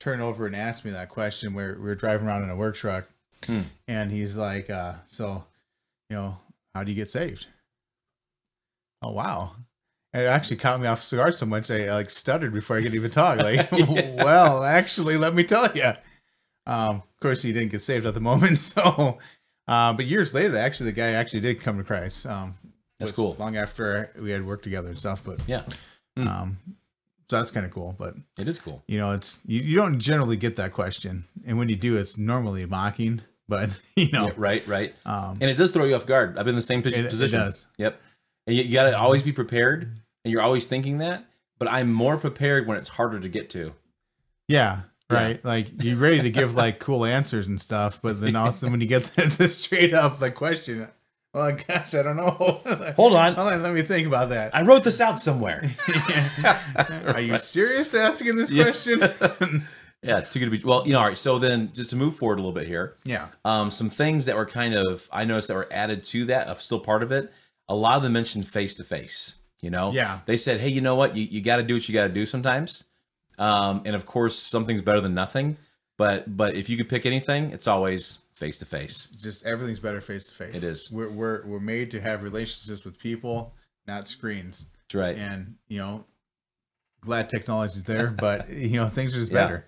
turn 0.00 0.20
over 0.20 0.46
and 0.46 0.54
ask 0.54 0.84
me 0.84 0.90
that 0.90 1.08
question 1.08 1.54
where 1.54 1.74
we 1.74 1.80
were 1.80 1.94
driving 1.94 2.26
around 2.26 2.42
in 2.42 2.50
a 2.50 2.56
work 2.56 2.74
truck, 2.76 3.06
Hmm. 3.46 3.62
and 3.88 4.10
he's 4.12 4.36
like, 4.36 4.68
uh, 4.68 4.94
"So, 5.06 5.44
you 6.10 6.16
know, 6.16 6.38
how 6.74 6.84
do 6.84 6.90
you 6.90 6.96
get 6.96 7.08
saved?" 7.08 7.46
Oh 9.02 9.12
wow! 9.12 9.52
It 10.16 10.26
actually 10.26 10.56
caught 10.56 10.80
me 10.80 10.86
off 10.86 11.08
guard 11.10 11.36
so 11.36 11.46
much 11.46 11.70
I 11.70 11.92
like 11.94 12.10
stuttered 12.10 12.52
before 12.52 12.78
I 12.78 12.82
could 12.82 12.94
even 12.94 13.10
talk. 13.10 13.38
Like, 13.38 13.68
Yeah. 13.72 14.14
well, 14.24 14.62
actually, 14.64 15.16
let 15.16 15.34
me 15.34 15.44
tell 15.44 15.70
you. 15.76 15.92
Um, 16.66 16.96
of 16.96 17.20
course, 17.20 17.42
he 17.42 17.52
didn't 17.52 17.70
get 17.70 17.80
saved 17.80 18.06
at 18.06 18.14
the 18.14 18.20
moment, 18.20 18.58
so. 18.72 19.18
Uh, 19.68 19.92
but 19.92 20.06
years 20.06 20.32
later, 20.34 20.56
actually, 20.56 20.86
the 20.90 20.96
guy 20.96 21.10
actually 21.10 21.40
did 21.40 21.60
come 21.60 21.76
to 21.78 21.84
Christ. 21.84 22.24
Um, 22.26 22.54
That's 22.98 23.12
cool. 23.12 23.36
Long 23.38 23.56
after 23.56 24.10
we 24.20 24.30
had 24.30 24.46
worked 24.46 24.64
together 24.64 24.88
and 24.88 24.98
stuff, 24.98 25.22
but 25.24 25.40
Yeah, 25.46 25.64
Hmm. 26.16 26.28
um, 26.28 26.56
so 27.28 27.36
that's 27.36 27.50
kind 27.50 27.66
of 27.66 27.72
cool. 27.72 27.94
But 27.98 28.14
it 28.38 28.46
is 28.48 28.58
cool. 28.58 28.82
you 28.86 28.98
know, 28.98 29.12
it's 29.12 29.40
you, 29.46 29.60
you 29.60 29.76
don't 29.76 29.98
generally 30.00 30.36
get 30.36 30.56
that 30.56 30.72
question, 30.72 31.24
and 31.44 31.58
when 31.58 31.68
you 31.68 31.76
do, 31.76 31.96
it's 31.96 32.16
normally 32.16 32.64
mocking. 32.66 33.20
But 33.48 33.70
you 33.96 34.10
know, 34.12 34.26
Yeah, 34.28 34.32
right, 34.36 34.66
right. 34.66 34.94
um, 35.04 35.38
and 35.40 35.50
it 35.50 35.54
does 35.56 35.72
throw 35.72 35.84
you 35.84 35.94
off 35.94 36.06
guard. 36.06 36.38
I've 36.38 36.44
been 36.46 36.54
in 36.54 36.56
the 36.56 36.62
same 36.62 36.80
it, 36.80 36.86
it 36.86 37.10
position. 37.10 37.38
does. 37.40 37.66
Yep. 37.76 38.00
And 38.46 38.56
you, 38.56 38.62
you 38.62 38.72
got 38.72 38.84
to 38.90 38.96
always 38.98 39.22
be 39.24 39.32
prepared, 39.32 39.90
and 40.26 40.32
you're 40.32 40.42
always 40.42 40.66
thinking 40.66 40.98
that. 40.98 41.24
But 41.60 41.70
I'm 41.70 41.92
more 41.92 42.16
prepared 42.16 42.66
when 42.66 42.76
it's 42.78 42.88
harder 42.88 43.20
to 43.20 43.28
get 43.28 43.48
to. 43.50 43.72
Yeah, 44.48 44.80
Yeah. 45.08 45.16
right. 45.16 45.44
Like 45.44 45.82
you're 45.84 45.96
ready 45.96 46.20
to 46.20 46.30
give 46.30 46.56
like 46.56 46.80
cool 46.80 47.04
answers 47.04 47.46
and 47.46 47.60
stuff, 47.60 48.00
but 48.02 48.20
then 48.20 48.34
also 48.34 48.68
when 48.68 48.80
you 48.80 48.88
get 48.88 49.04
the, 49.04 49.26
the 49.38 49.48
straight 49.48 49.94
up 49.94 50.20
like 50.20 50.34
question, 50.34 50.88
well, 51.32 51.56
gosh, 51.68 51.94
I 51.94 52.02
don't 52.02 52.16
know. 52.16 52.30
Hold 52.96 53.14
on, 53.14 53.34
Hold 53.34 53.52
on, 53.52 53.62
let 53.62 53.72
me 53.72 53.82
think 53.82 54.06
about 54.08 54.30
that. 54.30 54.54
I 54.54 54.62
wrote 54.62 54.82
this 54.84 55.00
out 55.00 55.20
somewhere. 55.20 55.70
Are 57.06 57.20
you 57.20 57.38
serious 57.38 57.94
asking 57.94 58.36
this 58.36 58.50
Yeah. 58.50 58.64
question? 58.64 59.00
yeah, 60.02 60.18
it's 60.18 60.30
too 60.32 60.38
good 60.40 60.46
to 60.46 60.50
be. 60.50 60.62
Well, 60.64 60.86
you 60.86 60.92
know, 60.92 61.00
all 61.00 61.06
right. 61.06 61.16
So 61.16 61.38
then, 61.38 61.70
just 61.72 61.90
to 61.90 61.96
move 61.96 62.16
forward 62.16 62.34
a 62.38 62.42
little 62.42 62.52
bit 62.52 62.66
here, 62.66 62.96
yeah. 63.04 63.28
um, 63.44 63.70
some 63.70 63.90
things 63.90 64.26
that 64.26 64.36
were 64.36 64.46
kind 64.46 64.74
of 64.74 65.08
I 65.12 65.24
noticed 65.24 65.48
that 65.48 65.54
were 65.54 65.68
added 65.72 66.04
to 66.04 66.26
that, 66.26 66.48
uh, 66.48 66.54
still 66.56 66.80
part 66.80 67.02
of 67.02 67.12
it. 67.12 67.32
A 67.68 67.74
lot 67.74 67.96
of 67.96 68.02
them 68.02 68.12
mentioned 68.12 68.48
face 68.48 68.74
to 68.76 68.84
face. 68.84 69.36
You 69.60 69.70
know, 69.70 69.90
Yeah. 69.92 70.20
They 70.26 70.36
said, 70.36 70.60
hey, 70.60 70.68
you 70.68 70.80
know 70.80 70.94
what? 70.94 71.16
You 71.16 71.24
you 71.24 71.40
got 71.40 71.56
to 71.56 71.62
do 71.62 71.74
what 71.74 71.88
you 71.88 71.94
got 71.94 72.06
to 72.08 72.12
do 72.12 72.26
sometimes. 72.26 72.84
Um, 73.38 73.82
and 73.84 73.94
of 73.96 74.06
course, 74.06 74.38
something's 74.38 74.82
better 74.82 75.00
than 75.00 75.14
nothing. 75.14 75.56
But 75.98 76.36
but 76.36 76.54
if 76.54 76.68
you 76.68 76.76
could 76.76 76.88
pick 76.88 77.06
anything, 77.06 77.50
it's 77.52 77.66
always 77.66 78.18
face 78.34 78.58
to 78.58 78.66
face. 78.66 79.06
Just 79.16 79.44
everything's 79.46 79.80
better 79.80 80.00
face 80.00 80.28
to 80.28 80.34
face. 80.34 80.54
It 80.54 80.62
is. 80.62 80.90
We're 80.90 81.08
we're 81.08 81.46
we're 81.46 81.60
made 81.60 81.90
to 81.92 82.00
have 82.00 82.22
relationships 82.22 82.84
with 82.84 82.98
people, 82.98 83.54
not 83.86 84.06
screens. 84.06 84.66
That's 84.88 84.94
right. 84.94 85.16
and 85.16 85.56
you 85.68 85.78
know 85.78 86.04
glad 87.00 87.28
technology's 87.28 87.84
there 87.84 88.08
but 88.18 88.48
you 88.50 88.78
know 88.80 88.88
things 88.88 89.12
are 89.12 89.18
just 89.20 89.32
Yeah. 89.32 89.38
better 89.44 89.66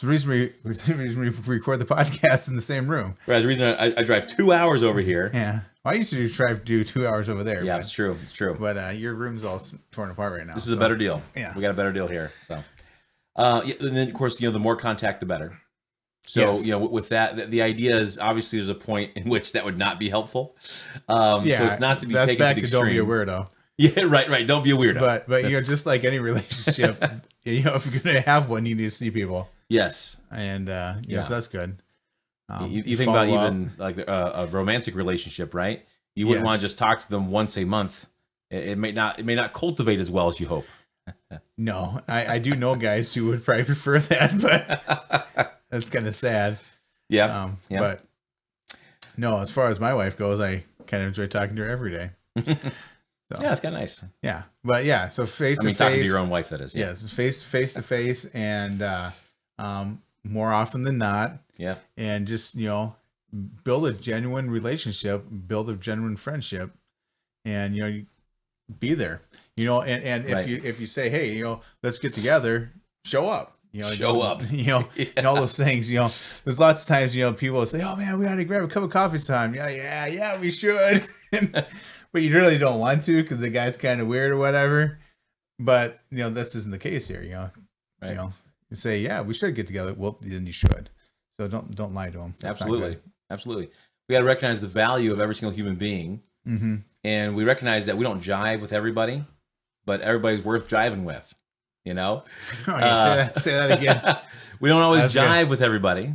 the 0.00 0.06
reason 0.06 0.30
we 0.30 0.52
the 0.64 0.94
reason 0.94 1.20
we 1.20 1.28
record 1.54 1.78
the 1.78 1.84
podcast 1.84 2.48
in 2.48 2.54
the 2.56 2.60
same 2.62 2.88
room 2.88 3.16
Right, 3.26 3.40
the 3.40 3.46
reason 3.48 3.64
I, 3.68 3.94
I 3.98 4.02
drive 4.02 4.26
two 4.26 4.52
hours 4.52 4.82
over 4.82 5.00
here. 5.00 5.30
yeah 5.34 5.60
i 5.84 5.94
used 5.94 6.12
to 6.12 6.28
drive 6.28 6.64
do 6.64 6.84
two 6.84 7.06
hours 7.06 7.28
over 7.28 7.42
there 7.44 7.64
Yeah, 7.64 7.74
but, 7.76 7.80
it's 7.80 7.92
true. 7.92 8.16
It's 8.22 8.32
true. 8.32 8.56
but 8.58 8.76
uh 8.76 8.88
your 8.90 9.14
room's 9.14 9.44
all 9.44 9.60
torn 9.92 10.10
apart 10.10 10.32
right 10.38 10.46
now 10.46 10.54
This 10.54 10.66
is 10.66 10.72
a 10.74 10.76
better 10.76 10.96
deal. 10.96 11.22
yeah. 11.36 11.54
we 11.54 11.62
got 11.62 11.70
a 11.70 11.74
better 11.74 11.92
deal 11.92 12.06
here. 12.08 12.32
So, 12.48 12.62
uh, 13.36 13.62
yeah, 13.64 13.74
and 13.80 13.96
then 13.96 14.08
of 14.08 14.14
course, 14.14 14.40
you 14.40 14.48
know, 14.48 14.52
the 14.52 14.58
more 14.58 14.76
contact, 14.76 15.20
the 15.20 15.26
better. 15.26 15.58
So, 16.26 16.40
Yes. 16.52 16.64
you 16.66 16.72
know, 16.72 16.78
with 16.86 17.08
that, 17.08 17.50
the, 17.50 17.62
idea 17.62 17.96
is 17.98 18.18
obviously 18.18 18.58
there's 18.58 18.68
a 18.68 18.74
point 18.74 19.12
in 19.16 19.28
which 19.28 19.52
that 19.52 19.64
would 19.64 19.78
not 19.78 19.98
be 19.98 20.10
helpful. 20.10 20.56
Um, 21.08 21.46
yeah 21.46 21.58
so 21.58 21.66
it's 21.66 21.80
not 21.80 21.98
to 22.00 22.06
be 22.06 22.14
taken 22.14 22.54
to 22.54 22.60
the 22.60 22.66
don't 22.68 22.84
be 22.86 22.98
a 22.98 23.02
extreme. 23.02 23.06
weirdo 23.08 23.48
Yeah, 23.96 24.02
right, 24.02 24.28
right. 24.28 24.46
Don't 24.46 24.62
be 24.62 24.72
a 24.72 24.76
weirdo. 24.76 25.00
but 25.00 25.26
but 25.26 25.44
you 25.44 25.52
know, 25.52 25.62
just 25.62 25.86
like 25.86 26.04
any 26.04 26.18
relationship, 26.18 27.02
you 27.44 27.62
know, 27.62 27.76
if 27.76 27.90
you're 27.90 28.02
gonna 28.02 28.20
have 28.20 28.50
one, 28.50 28.66
you 28.66 28.74
need 28.74 28.84
to 28.84 28.90
see 28.90 29.10
people, 29.10 29.48
yes. 29.70 30.18
and 30.30 30.68
uh, 30.68 30.96
yes, 30.98 31.06
Yeah. 31.08 31.22
that's 31.22 31.46
good. 31.46 31.78
Um, 32.50 32.70
you, 32.70 32.82
you 32.84 32.96
think 32.98 33.08
about 33.08 33.30
up. 33.30 33.34
even 33.34 33.72
like 33.78 33.96
a, 33.96 34.32
a 34.34 34.46
romantic 34.48 34.94
relationship, 34.94 35.54
right? 35.54 35.86
You 36.14 36.26
wouldn't 36.26 36.44
want 36.44 36.60
to 36.60 36.66
just 36.66 36.76
talk 36.76 36.98
to 37.00 37.08
them 37.08 37.30
once 37.30 37.56
a 37.56 37.64
month. 37.64 38.06
It, 38.50 38.70
it 38.70 38.78
may 38.78 38.92
not. 38.92 39.18
It 39.18 39.24
may 39.24 39.34
not 39.34 39.54
cultivate 39.54 39.98
as 39.98 40.10
well 40.10 40.28
as 40.28 40.40
you 40.40 40.48
hope. 40.48 40.66
No, 41.56 42.02
I, 42.06 42.34
I 42.34 42.38
do 42.38 42.54
know 42.54 42.74
guys 42.74 43.14
who 43.14 43.28
would 43.28 43.44
probably 43.44 43.64
prefer 43.64 43.98
that, 43.98 44.40
but 45.38 45.58
that's 45.70 45.88
kind 45.88 46.06
of 46.06 46.14
sad. 46.14 46.58
Yeah. 47.08 47.44
Um, 47.44 47.58
yeah. 47.70 47.80
But 47.80 48.04
no, 49.16 49.40
as 49.40 49.50
far 49.50 49.68
as 49.68 49.80
my 49.80 49.94
wife 49.94 50.18
goes, 50.18 50.38
I 50.38 50.64
kind 50.86 51.02
of 51.02 51.08
enjoy 51.08 51.28
talking 51.28 51.56
to 51.56 51.62
her 51.62 51.68
every 51.68 51.90
day. 51.92 52.10
So, 53.32 53.42
yeah, 53.42 53.52
it's 53.52 53.60
kind 53.60 53.74
of 53.76 53.80
nice. 53.80 54.04
yeah, 54.22 54.42
but 54.64 54.84
yeah, 54.84 55.08
so 55.08 55.24
face 55.24 55.58
I 55.58 55.62
to 55.62 55.66
mean, 55.68 55.76
talking 55.76 55.92
to 55.94 56.00
face, 56.00 56.06
your 56.06 56.18
own 56.18 56.30
wife, 56.30 56.48
that 56.48 56.60
is. 56.60 56.74
Yeah. 56.74 56.86
yes, 56.88 57.08
face 57.08 57.42
face 57.42 57.74
to 57.74 57.82
face, 57.82 58.24
and 58.26 58.82
uh, 58.82 59.10
um, 59.58 60.02
more 60.24 60.52
often 60.52 60.82
than 60.82 60.98
not, 60.98 61.38
Yeah. 61.56 61.76
and 61.96 62.26
just 62.26 62.56
you 62.56 62.66
know, 62.66 62.96
build 63.62 63.86
a 63.86 63.92
genuine 63.92 64.50
relationship, 64.50 65.24
build 65.46 65.70
a 65.70 65.74
genuine 65.76 66.16
friendship, 66.16 66.72
and 67.44 67.76
you 67.76 67.82
know, 67.88 68.02
be 68.80 68.94
there. 68.94 69.22
You 69.56 69.66
know, 69.66 69.82
and 69.82 70.02
and 70.02 70.26
if 70.26 70.32
Right. 70.34 70.48
you 70.48 70.60
if 70.64 70.80
you 70.80 70.86
say, 70.88 71.08
hey, 71.08 71.32
you 71.34 71.44
know, 71.44 71.60
let's 71.84 71.98
get 71.98 72.14
together, 72.14 72.72
show 73.04 73.28
up. 73.28 73.56
You 73.72 73.82
know, 73.82 73.90
Show 73.92 74.20
up. 74.22 74.42
You 74.50 74.66
know, 74.66 74.88
and 75.16 75.24
all 75.26 75.36
those 75.36 75.56
things. 75.56 75.88
You 75.88 76.00
know, 76.00 76.10
there's 76.42 76.58
lots 76.58 76.82
of 76.82 76.88
times 76.88 77.14
you 77.14 77.22
know 77.22 77.32
people 77.32 77.58
will 77.58 77.66
say, 77.66 77.80
"Oh 77.82 77.94
man, 77.94 78.18
we 78.18 78.26
ought 78.26 78.34
to 78.34 78.44
grab 78.44 78.64
a 78.64 78.66
cup 78.68 78.82
of 78.82 78.90
coffee 78.90 79.18
sometime." 79.18 79.54
Yeah, 79.54 79.68
yeah, 79.68 80.06
yeah, 80.06 80.40
we 80.40 80.50
should. 80.50 81.06
but 82.12 82.22
you 82.22 82.34
really 82.34 82.58
don't 82.58 82.78
want 82.80 83.04
to 83.04 83.22
because 83.22 83.38
the 83.38 83.50
guy's 83.50 83.76
kind 83.76 84.00
of 84.00 84.06
weird 84.06 84.32
or 84.32 84.36
whatever. 84.36 84.98
But 85.58 85.98
you 86.10 86.18
know, 86.18 86.30
this 86.30 86.54
isn't 86.54 86.70
the 86.70 86.78
case 86.78 87.08
here. 87.08 87.22
You 87.22 87.30
know, 87.30 87.50
Right. 88.02 88.10
you 88.10 88.16
know, 88.16 88.32
you 88.70 88.76
say, 88.76 89.00
"Yeah, 89.00 89.20
we 89.22 89.34
should 89.34 89.54
get 89.54 89.66
together." 89.66 89.92
Well, 89.94 90.18
then 90.22 90.46
you 90.46 90.52
should. 90.52 90.90
So 91.38 91.48
don't 91.48 91.74
don't 91.74 91.94
lie 91.94 92.10
to 92.10 92.18
him. 92.20 92.34
Absolutely. 92.42 92.98
Absolutely. 93.30 93.70
We 94.08 94.14
got 94.14 94.20
to 94.20 94.24
recognize 94.26 94.60
the 94.60 94.66
value 94.68 95.12
of 95.12 95.20
every 95.20 95.34
single 95.34 95.54
human 95.54 95.76
being, 95.76 96.22
Mm-hmm. 96.48 96.76
and 97.04 97.34
we 97.36 97.44
recognize 97.44 97.86
that 97.86 97.96
we 97.98 98.04
don't 98.04 98.22
jive 98.22 98.60
with 98.60 98.72
everybody, 98.72 99.24
but 99.84 100.00
everybody's 100.00 100.42
worth 100.42 100.68
jiving 100.68 101.04
with. 101.04 101.34
You 101.84 101.94
know. 101.94 102.24
Uh, 102.66 103.04
say, 103.04 103.16
that, 103.16 103.42
say 103.42 103.52
that 103.52 103.78
again. 103.78 104.16
we 104.60 104.68
don't 104.68 104.80
always 104.82 105.02
That's 105.02 105.14
good. 105.14 105.22
jive 105.24 105.48
with 105.48 105.60
everybody, 105.62 106.14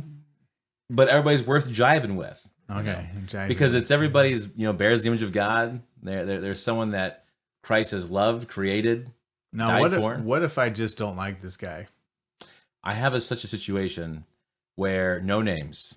but 0.90 1.08
everybody's 1.08 1.44
worth 1.46 1.68
jiving 1.70 2.16
with. 2.16 2.44
Okay, 2.70 3.08
because 3.46 3.74
it's 3.74 3.90
everybody's 3.90 4.48
you 4.56 4.66
know 4.66 4.72
bears 4.72 5.02
the 5.02 5.08
image 5.08 5.22
of 5.22 5.32
God. 5.32 5.80
There, 6.02 6.24
there 6.24 6.40
there's 6.40 6.62
someone 6.62 6.90
that 6.90 7.24
Christ 7.62 7.92
has 7.92 8.10
loved, 8.10 8.48
created. 8.48 9.10
now. 9.52 9.68
died 9.68 9.80
What 9.80 9.92
if, 9.92 9.98
for. 10.00 10.14
what 10.16 10.42
if 10.42 10.58
I 10.58 10.68
just 10.70 10.98
don't 10.98 11.16
like 11.16 11.40
this 11.40 11.56
guy? 11.56 11.86
I 12.82 12.94
have 12.94 13.14
a, 13.14 13.20
such 13.20 13.44
a 13.44 13.48
situation 13.48 14.24
where 14.76 15.20
no 15.20 15.42
names, 15.42 15.94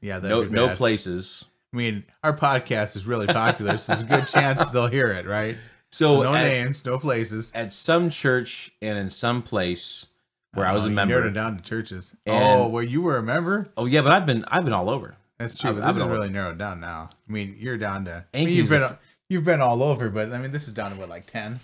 Yeah, 0.00 0.18
no 0.18 0.44
no 0.44 0.74
places. 0.74 1.44
I 1.72 1.76
mean, 1.76 2.04
our 2.22 2.36
podcast 2.36 2.96
is 2.96 3.06
really 3.06 3.26
popular, 3.26 3.76
so 3.76 3.92
there's 3.92 4.02
a 4.02 4.04
good 4.04 4.28
chance 4.28 4.64
they'll 4.72 4.86
hear 4.86 5.08
it, 5.08 5.26
right? 5.26 5.56
So, 5.90 6.16
So, 6.16 6.22
no 6.22 6.34
at, 6.34 6.44
names, 6.44 6.84
no 6.84 6.98
places. 6.98 7.52
at 7.54 7.72
some 7.72 8.08
church 8.10 8.72
and 8.82 8.98
in 8.98 9.08
some 9.10 9.42
place 9.42 10.08
where 10.54 10.66
I 10.66 10.70
oh, 10.72 10.74
was 10.74 10.84
Oh, 10.84 10.86
a 10.86 10.90
you 10.90 10.94
member. 10.96 11.14
narrowed 11.14 11.26
it 11.30 11.34
down 11.34 11.56
to 11.56 11.62
churches. 11.62 12.14
And- 12.26 12.34
oh, 12.62 12.68
where 12.68 12.82
you 12.82 13.02
were 13.02 13.16
a 13.18 13.22
member? 13.22 13.68
Oh 13.76 13.84
yeah, 13.86 14.00
but 14.02 14.12
I've 14.12 14.26
been 14.26 14.44
I've 14.48 14.64
been 14.64 14.72
all 14.72 14.88
over. 14.90 15.16
That's 15.38 15.58
true. 15.58 15.70
I've 15.70 15.76
this 15.76 15.96
is 15.96 16.02
all- 16.02 16.08
really 16.08 16.28
narrowed 16.30 16.58
down 16.58 16.80
now. 16.80 17.10
I 17.28 17.32
mean, 17.32 17.56
you're 17.58 17.76
down 17.76 18.04
to. 18.06 18.24
I 18.32 18.38
mean, 18.44 18.48
you've 18.50 18.68
been 18.70 18.82
a- 18.82 18.98
you've 19.28 19.44
been 19.44 19.60
all 19.60 19.82
over, 19.82 20.08
but 20.10 20.32
I 20.32 20.38
mean, 20.38 20.50
this 20.50 20.66
is 20.68 20.74
down 20.74 20.92
to 20.92 20.96
what, 20.98 21.08
like 21.08 21.26
ten? 21.26 21.60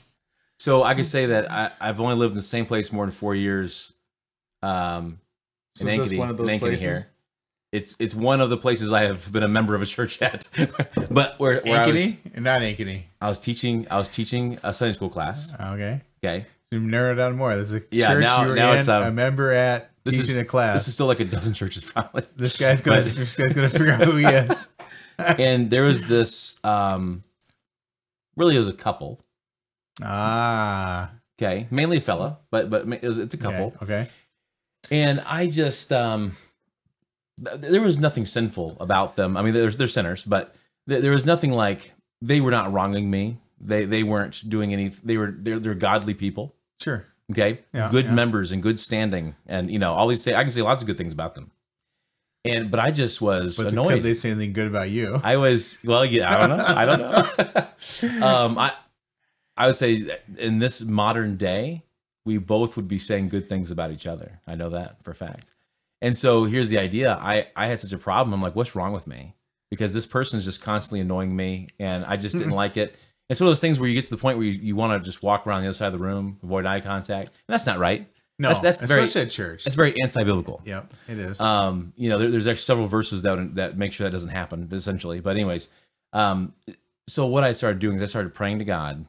So 0.58 0.82
I 0.82 0.94
could 0.94 1.06
say 1.06 1.26
that 1.26 1.50
I, 1.50 1.72
I've 1.80 2.00
only 2.00 2.14
lived 2.14 2.32
in 2.32 2.36
the 2.36 2.42
same 2.42 2.66
place 2.66 2.92
more 2.92 3.04
than 3.06 3.12
four 3.12 3.34
years. 3.34 3.92
Um, 4.62 5.18
So 5.74 5.86
in 5.86 5.98
Ankeny, 6.00 6.18
one 6.18 6.28
of 6.28 6.36
those 6.36 6.48
Ankeny 6.48 6.58
places? 6.60 6.82
here. 6.82 7.06
It's 7.72 7.96
it's 7.98 8.14
one 8.14 8.42
of 8.42 8.50
the 8.50 8.58
places 8.58 8.92
I 8.92 9.02
have 9.04 9.32
been 9.32 9.42
a 9.42 9.48
member 9.48 9.74
of 9.74 9.80
a 9.80 9.86
church 9.86 10.20
at, 10.20 10.46
but 11.10 11.38
where, 11.38 11.62
where 11.62 11.80
I 11.82 11.86
was 11.90 11.94
Ankeny? 12.12 12.40
Not 12.40 12.60
Ankeny. 12.60 13.04
I 13.20 13.28
was 13.30 13.38
teaching 13.38 13.86
I 13.90 13.96
was 13.96 14.10
teaching 14.10 14.58
a 14.62 14.74
Sunday 14.74 14.94
school 14.94 15.08
class. 15.08 15.54
Okay. 15.58 16.02
Okay, 16.22 16.46
So 16.72 16.78
narrowed 16.78 17.16
down 17.16 17.36
more. 17.36 17.56
This 17.56 17.72
is 17.72 17.82
a 17.82 17.84
Yeah, 17.90 18.12
church 18.12 18.22
now- 18.24 18.42
you 18.42 18.48
were 18.50 18.54
now 18.56 18.72
in, 18.72 18.78
it's, 18.80 18.88
um, 18.88 19.02
a 19.04 19.10
member 19.10 19.50
at, 19.52 19.90
this 20.04 20.14
teaching 20.14 20.30
is 20.30 20.38
a 20.38 20.44
class. 20.44 20.80
This 20.80 20.88
is 20.88 20.94
still 20.94 21.06
like 21.06 21.20
a 21.20 21.24
dozen 21.24 21.54
churches 21.54 21.84
probably. 21.84 22.24
this 22.36 22.56
guy's 22.56 22.80
gonna 22.80 23.02
but- 23.02 23.14
this 23.14 23.36
guy's 23.36 23.52
gonna 23.52 23.68
figure 23.68 23.92
out 23.92 24.02
who 24.02 24.16
he 24.16 24.26
is. 24.26 24.72
and 25.18 25.70
there 25.70 25.82
was 25.84 26.02
this 26.08 26.58
um, 26.64 27.22
really 28.36 28.56
it 28.56 28.58
was 28.58 28.68
a 28.68 28.72
couple. 28.72 29.20
Ah. 30.02 31.12
Okay, 31.40 31.66
mainly 31.70 31.98
a 31.98 32.00
fella, 32.00 32.38
but 32.50 32.70
but 32.70 32.86
it 32.88 33.02
was, 33.02 33.18
it's 33.18 33.34
a 33.34 33.38
couple. 33.38 33.74
Okay. 33.82 33.84
okay. 33.84 34.10
and 34.90 35.20
I 35.20 35.48
just 35.48 35.92
um 35.92 36.36
th- 37.44 37.60
there 37.60 37.82
was 37.82 37.98
nothing 37.98 38.26
sinful 38.26 38.76
about 38.80 39.16
them. 39.16 39.36
I 39.36 39.42
mean, 39.42 39.54
there's 39.54 39.76
they're 39.76 39.88
sinners, 39.88 40.24
but 40.24 40.54
th- 40.88 41.02
there 41.02 41.12
was 41.12 41.24
nothing 41.24 41.52
like 41.52 41.92
they 42.20 42.40
were 42.40 42.50
not 42.50 42.72
wronging 42.72 43.10
me. 43.10 43.38
They 43.60 43.84
they 43.84 44.02
weren't 44.02 44.48
doing 44.48 44.72
any. 44.72 44.88
They 44.88 45.16
were 45.16 45.34
they're 45.36 45.58
they're 45.58 45.74
godly 45.74 46.14
people. 46.14 46.54
Sure. 46.80 47.06
Okay, 47.32 47.60
Yeah, 47.74 47.88
good 47.90 48.06
yeah. 48.06 48.12
members 48.14 48.52
and 48.52 48.62
good 48.62 48.78
standing, 48.80 49.34
and 49.46 49.70
you 49.70 49.78
know 49.78 49.92
all 49.94 50.08
these 50.08 50.22
say 50.22 50.34
I 50.34 50.42
can 50.42 50.52
say 50.52 50.62
lots 50.62 50.82
of 50.82 50.86
good 50.86 50.96
things 50.98 51.12
about 51.12 51.34
them. 51.34 51.50
And 52.44 52.70
but 52.70 52.80
I 52.80 52.90
just 52.90 53.20
was 53.20 53.56
But 53.56 53.68
annoyed. 53.68 53.94
could 53.94 54.02
they 54.02 54.14
say 54.14 54.30
anything 54.30 54.52
good 54.52 54.66
about 54.66 54.90
you? 54.90 55.20
I 55.22 55.36
was 55.36 55.78
well, 55.84 56.04
yeah, 56.04 56.32
I 56.34 56.46
don't 56.46 56.58
know. 56.58 56.64
I 56.66 56.84
don't 56.84 57.00
know. 58.20 58.26
um, 58.26 58.58
I 58.58 58.72
I 59.56 59.66
would 59.66 59.76
say 59.76 60.18
in 60.38 60.58
this 60.58 60.80
modern 60.82 61.36
day, 61.36 61.84
we 62.24 62.38
both 62.38 62.76
would 62.76 62.88
be 62.88 62.98
saying 62.98 63.28
good 63.28 63.48
things 63.48 63.70
about 63.70 63.90
each 63.92 64.06
other. 64.06 64.40
I 64.46 64.54
know 64.54 64.70
that 64.70 65.02
for 65.04 65.10
a 65.12 65.14
fact. 65.14 65.52
And 66.00 66.16
so 66.18 66.44
here's 66.44 66.68
the 66.68 66.78
idea. 66.78 67.12
I 67.20 67.46
I 67.54 67.66
had 67.66 67.80
such 67.80 67.92
a 67.92 67.98
problem. 67.98 68.34
I'm 68.34 68.42
like, 68.42 68.56
what's 68.56 68.74
wrong 68.74 68.92
with 68.92 69.06
me? 69.06 69.34
Because 69.70 69.94
this 69.94 70.04
person 70.06 70.38
is 70.38 70.44
just 70.44 70.60
constantly 70.60 71.00
annoying 71.00 71.34
me, 71.36 71.68
and 71.78 72.04
I 72.04 72.16
just 72.16 72.36
didn't 72.36 72.50
like 72.62 72.76
it. 72.76 72.96
It's 73.32 73.40
one 73.40 73.48
of 73.48 73.50
those 73.50 73.60
things 73.60 73.80
where 73.80 73.88
you 73.88 73.94
get 73.94 74.04
to 74.04 74.10
the 74.10 74.16
point 74.18 74.38
where 74.38 74.46
you, 74.46 74.52
you 74.52 74.76
want 74.76 75.02
to 75.02 75.04
just 75.04 75.22
walk 75.22 75.46
around 75.46 75.62
the 75.62 75.68
other 75.68 75.74
side 75.74 75.86
of 75.86 75.92
the 75.94 75.98
room, 75.98 76.38
avoid 76.42 76.66
eye 76.66 76.80
contact. 76.80 77.28
And 77.28 77.34
that's 77.54 77.66
not 77.66 77.78
right. 77.78 78.06
no, 78.38 78.48
that's- 78.48 78.62
that's 78.78 78.82
very- 78.90 79.02
especially 79.04 79.22
at 79.26 79.30
church. 79.30 79.66
It's 79.66 79.74
very 79.74 79.94
anti-biblical. 80.02 80.62
Yep, 80.64 80.94
it 81.08 81.18
is. 81.18 81.40
Um, 81.40 81.92
you 81.96 82.08
know, 82.08 82.18
there, 82.18 82.30
there's 82.30 82.46
actually 82.46 82.62
several 82.62 82.86
verses 82.86 83.22
that 83.22 83.54
that 83.56 83.76
make 83.78 83.92
sure 83.92 84.04
that 84.04 84.10
doesn't 84.10 84.30
happen, 84.30 84.68
essentially. 84.72 85.20
But 85.20 85.30
anyways, 85.36 85.68
um, 86.12 86.52
so 87.08 87.26
what 87.26 87.42
I 87.44 87.52
started 87.52 87.78
doing 87.80 87.96
is 87.96 88.02
I 88.02 88.06
started 88.06 88.32
praying 88.34 88.58
to 88.60 88.64
God 88.64 89.06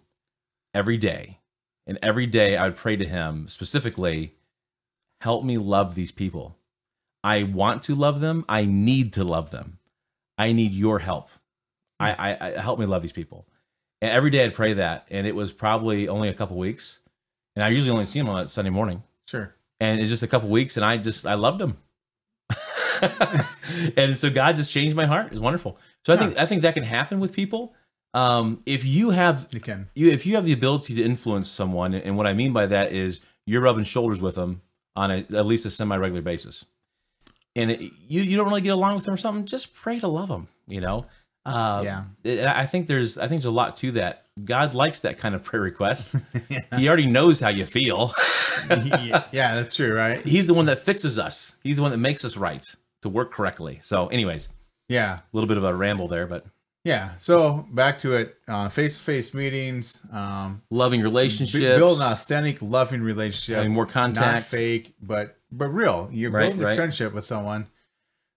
every 0.73 0.97
day, 0.97 1.39
and 1.87 1.99
every 2.01 2.25
day 2.27 2.57
I 2.57 2.63
would 2.65 2.75
pray 2.75 2.95
to 2.95 3.05
Him 3.05 3.47
specifically, 3.47 4.33
help 5.21 5.43
me 5.43 5.57
love 5.57 5.95
these 5.95 6.11
people. 6.11 6.55
I 7.23 7.43
want 7.43 7.83
to 7.83 7.95
love 7.95 8.19
them. 8.19 8.43
I 8.49 8.65
need 8.65 9.13
to 9.13 9.23
love 9.23 9.51
them. 9.51 9.79
I 10.37 10.51
need 10.51 10.73
your 10.73 10.99
help. 10.99 11.29
I, 11.99 12.11
I, 12.11 12.47
I 12.47 12.61
help 12.61 12.79
me 12.79 12.85
love 12.85 13.01
these 13.01 13.11
people. 13.13 13.47
And 14.03 14.11
every 14.11 14.31
day 14.31 14.43
I'd 14.43 14.53
pray 14.53 14.73
that, 14.73 15.07
and 15.09 15.25
it 15.25 15.33
was 15.33 15.53
probably 15.53 16.09
only 16.09 16.27
a 16.27 16.33
couple 16.33 16.57
weeks, 16.57 16.99
and 17.55 17.63
I 17.63 17.69
usually 17.69 17.91
only 17.91 18.05
see 18.05 18.19
him 18.19 18.27
on 18.27 18.35
that 18.41 18.49
Sunday 18.49 18.69
morning. 18.71 19.03
Sure. 19.25 19.55
and 19.79 20.01
it's 20.01 20.09
just 20.09 20.23
a 20.23 20.27
couple 20.27 20.49
weeks 20.49 20.75
and 20.75 20.85
i 20.85 20.97
just 20.97 21.25
i 21.25 21.33
loved 21.33 21.61
him. 21.61 21.77
And 23.97 24.17
so 24.17 24.29
god 24.29 24.55
just 24.55 24.71
changed 24.71 24.95
my 24.95 25.05
heart. 25.05 25.27
It's 25.31 25.39
wonderful. 25.39 25.77
So 26.05 26.13
i 26.13 26.17
think 26.17 26.37
i 26.37 26.45
think 26.45 26.61
that 26.61 26.73
can 26.73 26.83
happen 26.83 27.19
with 27.19 27.31
people. 27.33 27.73
Um 28.13 28.61
if 28.65 28.85
you 28.85 29.09
have 29.11 29.47
You 29.51 29.59
can. 29.59 29.89
you 29.95 30.09
if 30.11 30.25
you 30.25 30.35
have 30.35 30.45
the 30.45 30.53
ability 30.53 30.93
to 30.95 31.03
influence 31.03 31.49
someone 31.49 31.93
and 31.93 32.17
what 32.17 32.27
i 32.27 32.33
mean 32.33 32.53
by 32.53 32.65
that 32.67 32.91
is 32.91 33.21
you're 33.45 33.61
rubbing 33.61 33.85
shoulders 33.85 34.19
with 34.21 34.35
them 34.35 34.61
on 34.95 35.09
a, 35.11 35.17
at 35.33 35.45
least 35.45 35.65
a 35.65 35.69
semi-regular 35.71 36.21
basis. 36.21 36.65
And 37.55 37.71
it, 37.71 37.79
you 38.07 38.21
you 38.21 38.35
don't 38.37 38.47
really 38.49 38.61
get 38.61 38.73
along 38.73 38.95
with 38.95 39.05
them 39.05 39.13
or 39.15 39.17
something 39.17 39.45
just 39.45 39.73
pray 39.73 39.99
to 39.99 40.07
love 40.07 40.27
them 40.29 40.47
you 40.67 40.81
know 40.81 41.05
uh, 41.45 41.81
Yeah. 41.83 42.03
it- 42.23 42.45
I 42.45 42.65
think 42.65 42.87
there's 42.87 43.17
I 43.17 43.27
think 43.27 43.41
there's 43.41 43.45
a 43.45 43.51
lot 43.51 43.75
to 43.77 43.91
that. 43.93 44.25
God 44.43 44.73
likes 44.73 45.01
that 45.01 45.17
kind 45.19 45.35
of 45.35 45.43
prayer 45.43 45.61
request. 45.61 46.15
He 46.77 46.87
already 46.87 47.05
knows 47.05 47.39
how 47.39 47.49
you 47.49 47.65
feel. 47.65 48.13
yeah, 48.69 49.23
yeah, 49.31 49.55
that's 49.55 49.75
true, 49.75 49.93
right? 49.95 50.23
He's 50.25 50.47
the 50.47 50.53
one 50.53 50.65
that 50.65 50.79
fixes 50.79 51.19
us. 51.19 51.55
He's 51.63 51.75
the 51.77 51.81
one 51.83 51.91
that 51.91 51.97
makes 51.99 52.25
us 52.25 52.35
right 52.37 52.63
to 53.03 53.09
work 53.09 53.31
correctly. 53.31 53.79
So, 53.81 54.07
anyways, 54.07 54.49
Yeah. 54.89 55.17
a 55.19 55.21
little 55.33 55.47
bit 55.47 55.57
of 55.57 55.63
a 55.63 55.73
ramble 55.75 56.07
there, 56.07 56.25
but 56.25 56.45
Yeah. 56.85 57.11
So 57.19 57.65
back 57.71 57.99
to 57.99 58.13
it. 58.15 58.37
Uh, 58.47 58.69
face-to-face 58.69 59.33
meetings. 59.33 60.01
Um, 60.11 60.63
loving 60.71 61.01
relationships, 61.01 61.77
build 61.77 61.99
an 62.01 62.11
authentic, 62.11 62.61
loving 62.61 63.01
relationship. 63.01 63.55
having 63.57 63.71
more 63.73 63.85
not 63.85 63.93
contact. 63.93 64.45
fake, 64.49 64.93
but 65.01 65.37
but 65.51 65.67
real. 65.67 66.09
You're 66.11 66.31
Right, 66.31 66.47
building 66.49 66.63
a 66.65 66.75
friendship 66.75 67.13
with 67.13 67.25
someone. 67.25 67.67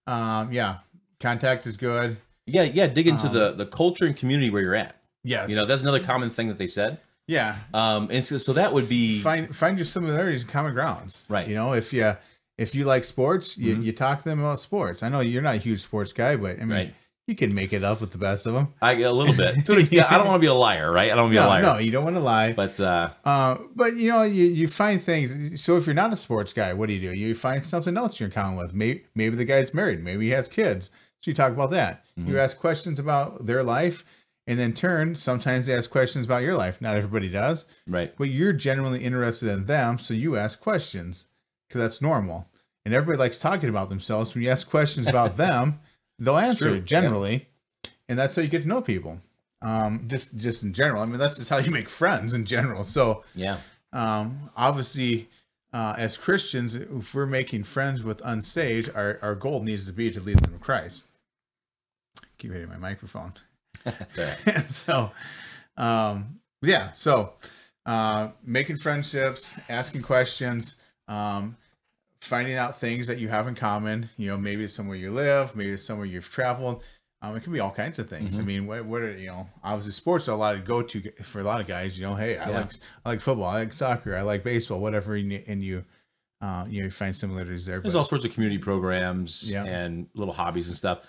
Um, 0.05 0.53
yeah. 0.53 0.77
Contact 1.19 1.65
is 1.65 1.75
good. 1.77 2.17
Yeah, 2.47 2.63
yeah. 2.63 2.87
Dig 2.87 3.07
into 3.07 3.27
Um, 3.27 3.33
the 3.33 3.51
the 3.51 3.65
culture 3.65 4.05
and 4.05 4.15
community 4.15 4.49
where 4.49 4.61
you're 4.61 4.75
at. 4.75 4.95
Yes. 5.23 5.49
You 5.49 5.55
know, 5.57 5.65
that's 5.65 5.81
another 5.81 5.99
common 6.03 6.29
thing 6.29 6.47
that 6.47 6.57
they 6.57 6.67
said. 6.67 6.99
yeah. 7.27 7.57
Um, 7.73 8.07
and 8.11 8.25
so, 8.25 8.37
so 8.37 8.53
that 8.53 8.71
would 8.73 8.87
be 8.87 9.19
Find 9.21 9.53
find 9.55 9.77
your 9.77 9.85
similarities 9.85 10.41
and 10.43 10.51
common 10.51 10.73
grounds. 10.73 11.23
Right. 11.29 11.47
You 11.47 11.55
know, 11.55 11.73
if 11.73 11.91
you 11.93 12.15
if 12.57 12.73
you 12.73 12.85
like 12.85 13.03
sports, 13.03 13.57
you, 13.57 13.75
Mhm. 13.75 13.83
you 13.83 13.91
talk 13.91 14.23
to 14.23 14.29
them 14.29 14.39
about 14.39 14.59
sports. 14.59 15.03
I 15.03 15.09
know 15.09 15.19
you're 15.19 15.41
not 15.43 15.55
a 15.55 15.59
huge 15.59 15.81
sports 15.83 16.11
guy, 16.13 16.35
but 16.37 16.55
I 16.57 16.61
mean, 16.61 16.69
right. 16.69 16.95
you 17.27 17.35
can 17.35 17.53
make 17.53 17.71
it 17.73 17.83
up 17.83 17.99
with 18.01 18.11
the 18.11 18.17
best 18.17 18.47
of 18.47 18.53
them. 18.53 18.69
I 18.81 18.93
a 18.93 19.11
little 19.11 19.35
bit. 19.35 19.65
To 19.65 19.73
an 19.73 19.79
extent, 19.81 20.09
I 20.11 20.17
don't 20.17 20.25
want 20.27 20.37
to 20.37 20.45
be 20.47 20.47
a 20.47 20.53
liar, 20.55 20.89
right? 20.91 21.11
I 21.11 21.15
don't 21.15 21.25
want 21.25 21.33
to 21.33 21.39
be 21.41 21.43
a 21.45 21.47
liar. 21.47 21.61
no, 21.61 21.77
you 21.77 21.91
don't 21.91 22.05
want 22.05 22.15
to 22.15 22.21
lie. 22.21 22.53
But 22.53 22.79
uh, 22.79 23.09
Uh, 23.25 23.57
but 23.75 23.97
you 23.97 24.09
know, 24.09 24.23
you, 24.23 24.45
you 24.45 24.67
find 24.69 24.99
things. 25.01 25.61
So 25.61 25.75
if 25.77 25.85
you're 25.85 25.93
not 26.03 26.13
a 26.13 26.17
sports 26.17 26.53
guy, 26.53 26.71
what 26.73 26.87
do 26.87 26.93
you 26.95 27.09
do? 27.09 27.13
You 27.13 27.35
find 27.35 27.63
something 27.65 27.95
else 27.97 28.19
you're 28.19 28.27
in 28.29 28.33
common 28.33 28.55
with. 28.57 28.73
Maybe 28.73 29.03
maybe 29.13 29.35
the 29.35 29.45
guy's 29.45 29.73
married. 29.73 30.01
Maybe 30.03 30.25
he 30.27 30.31
has 30.31 30.47
kids. 30.47 30.89
So 31.21 31.31
you 31.31 31.35
talk 31.35 31.51
about 31.51 31.71
that. 31.71 32.05
You 32.15 32.39
ask 32.39 32.57
questions 32.57 32.99
about 32.99 33.45
their 33.45 33.63
life, 33.63 34.03
and 34.47 34.57
then 34.57 34.73
turn. 34.73 35.15
Sometimes 35.15 35.65
they 35.65 35.75
ask 35.75 35.89
questions 35.89 36.25
about 36.25 36.41
your 36.41 36.55
life. 36.55 36.81
Not 36.81 36.95
everybody 36.95 37.29
does, 37.29 37.65
right. 37.85 38.15
but 38.17 38.25
you're 38.25 38.53
genuinely 38.53 39.03
interested 39.03 39.49
in 39.49 39.65
them, 39.65 39.99
so 39.99 40.13
you 40.13 40.35
ask 40.37 40.59
questions 40.59 41.27
because 41.67 41.81
that's 41.81 42.01
normal. 42.01 42.49
And 42.85 42.93
everybody 42.93 43.19
likes 43.19 43.37
talking 43.39 43.69
about 43.69 43.89
themselves. 43.89 44.33
When 44.33 44.43
you 44.43 44.49
ask 44.49 44.69
questions 44.69 45.07
about 45.07 45.37
them, 45.45 45.79
they'll 46.17 46.37
answer 46.37 46.79
generally, 46.79 47.49
and 48.07 48.17
that's 48.17 48.35
how 48.35 48.41
you 48.41 48.47
get 48.47 48.61
to 48.61 48.67
know 48.67 48.81
people. 48.81 49.19
Um, 49.61 50.05
just 50.07 50.37
just 50.37 50.63
in 50.63 50.73
general. 50.73 51.01
I 51.01 51.05
mean, 51.07 51.17
that's 51.19 51.37
just 51.37 51.49
how 51.49 51.57
you 51.57 51.71
make 51.71 51.89
friends 51.89 52.33
in 52.33 52.45
general. 52.45 52.83
So 52.83 53.23
Yeah. 53.35 53.57
um, 53.91 54.49
obviously, 54.55 55.29
uh, 55.73 55.95
as 55.97 56.17
Christians, 56.17 56.75
if 56.75 57.13
we're 57.13 57.25
making 57.25 57.63
friends 57.63 58.03
with 58.03 58.21
unsaved, 58.23 58.89
our, 58.95 59.19
our 59.21 59.35
goal 59.35 59.61
needs 59.63 59.85
to 59.87 59.93
be 59.93 60.09
to 60.11 60.19
lead 60.19 60.39
them 60.39 60.53
to 60.53 60.59
Christ. 60.59 61.07
Keep 62.37 62.53
hitting 62.53 62.69
my 62.69 62.77
microphone. 62.77 63.33
That's 63.83 64.19
all 64.19 64.25
right. 64.25 64.37
and 64.55 64.71
so, 64.71 65.11
um, 65.75 66.39
yeah, 66.61 66.91
so 66.95 67.33
uh, 67.85 68.29
making 68.43 68.77
friendships, 68.77 69.57
asking 69.69 70.01
questions, 70.03 70.75
um, 71.07 71.57
finding 72.21 72.55
out 72.55 72.79
things 72.79 73.07
that 73.07 73.19
you 73.19 73.27
have 73.27 73.47
in 73.47 73.55
common. 73.55 74.09
You 74.17 74.29
know, 74.29 74.37
maybe 74.37 74.63
it's 74.63 74.73
somewhere 74.73 74.97
you 74.97 75.11
live, 75.11 75.55
maybe 75.55 75.71
it's 75.71 75.83
somewhere 75.83 76.05
you've 76.05 76.29
traveled. 76.29 76.83
Um, 77.21 77.35
it 77.35 77.41
can 77.43 77.51
be 77.51 77.59
all 77.59 77.71
kinds 77.71 77.97
of 77.97 78.07
things. 78.07 78.37
I 78.37 78.43
mean, 78.43 78.67
what, 78.67 78.85
what 78.85 79.01
are 79.01 79.11
you 79.11 79.27
know? 79.27 79.47
Obviously, 79.63 79.91
sports 79.91 80.27
are 80.27 80.33
a 80.33 80.35
lot 80.35 80.55
of 80.55 80.65
go 80.65 80.83
to 80.83 81.11
for 81.23 81.39
a 81.39 81.43
lot 81.43 81.59
of 81.59 81.67
guys. 81.67 81.97
You 81.97 82.05
know, 82.05 82.13
hey, 82.15 82.37
I 82.37 82.49
Yeah. 82.49 82.59
like 82.59 82.71
I 83.05 83.09
like 83.09 83.21
football, 83.21 83.45
I 83.47 83.59
like 83.59 83.73
soccer, 83.73 84.15
I 84.15 84.21
like 84.21 84.43
baseball, 84.43 84.79
whatever, 84.79 85.15
and 85.15 85.31
you, 85.31 85.43
and 85.47 85.63
you, 85.63 85.83
uh, 86.41 86.65
you, 86.69 86.81
know, 86.81 86.85
you 86.85 86.91
find 86.91 87.15
similarities 87.15 87.65
there. 87.65 87.79
There's 87.79 87.95
all 87.95 88.03
sorts 88.03 88.23
of 88.25 88.33
community 88.33 88.59
programs 88.61 89.49
Yeah. 89.49 89.63
and 89.65 90.07
little 90.13 90.33
hobbies 90.33 90.67
and 90.67 90.77
stuff. 90.77 90.99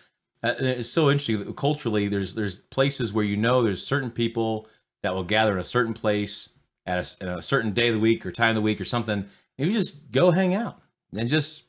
Uh, 0.43 0.55
and 0.57 0.67
it's 0.67 0.89
so 0.89 1.11
interesting. 1.11 1.53
Culturally, 1.55 2.09
there's 2.09 2.35
there's 2.35 2.57
places 2.57 3.13
where 3.13 3.25
you 3.25 3.37
know 3.37 3.63
there's 3.63 3.87
certain 3.87 4.11
people 4.11 4.67
that 5.03 5.15
will 5.15 5.25
gather 5.25 5.53
in 5.53 5.59
a 5.59 5.65
certain 5.65 5.93
place 5.95 6.55
at 6.87 7.21
a, 7.21 7.37
a 7.37 7.43
certain 7.43 7.73
day 7.73 7.89
of 7.89 7.95
the 7.95 8.01
week 8.01 8.25
or 8.25 8.33
time 8.33 8.51
of 8.51 8.55
the 8.55 8.61
week 8.63 8.81
or 8.81 8.85
something. 8.87 9.27
And 9.59 9.67
you 9.69 9.73
just 9.73 10.11
go 10.11 10.31
hang 10.31 10.55
out 10.55 10.81
and 11.15 11.29
just, 11.29 11.65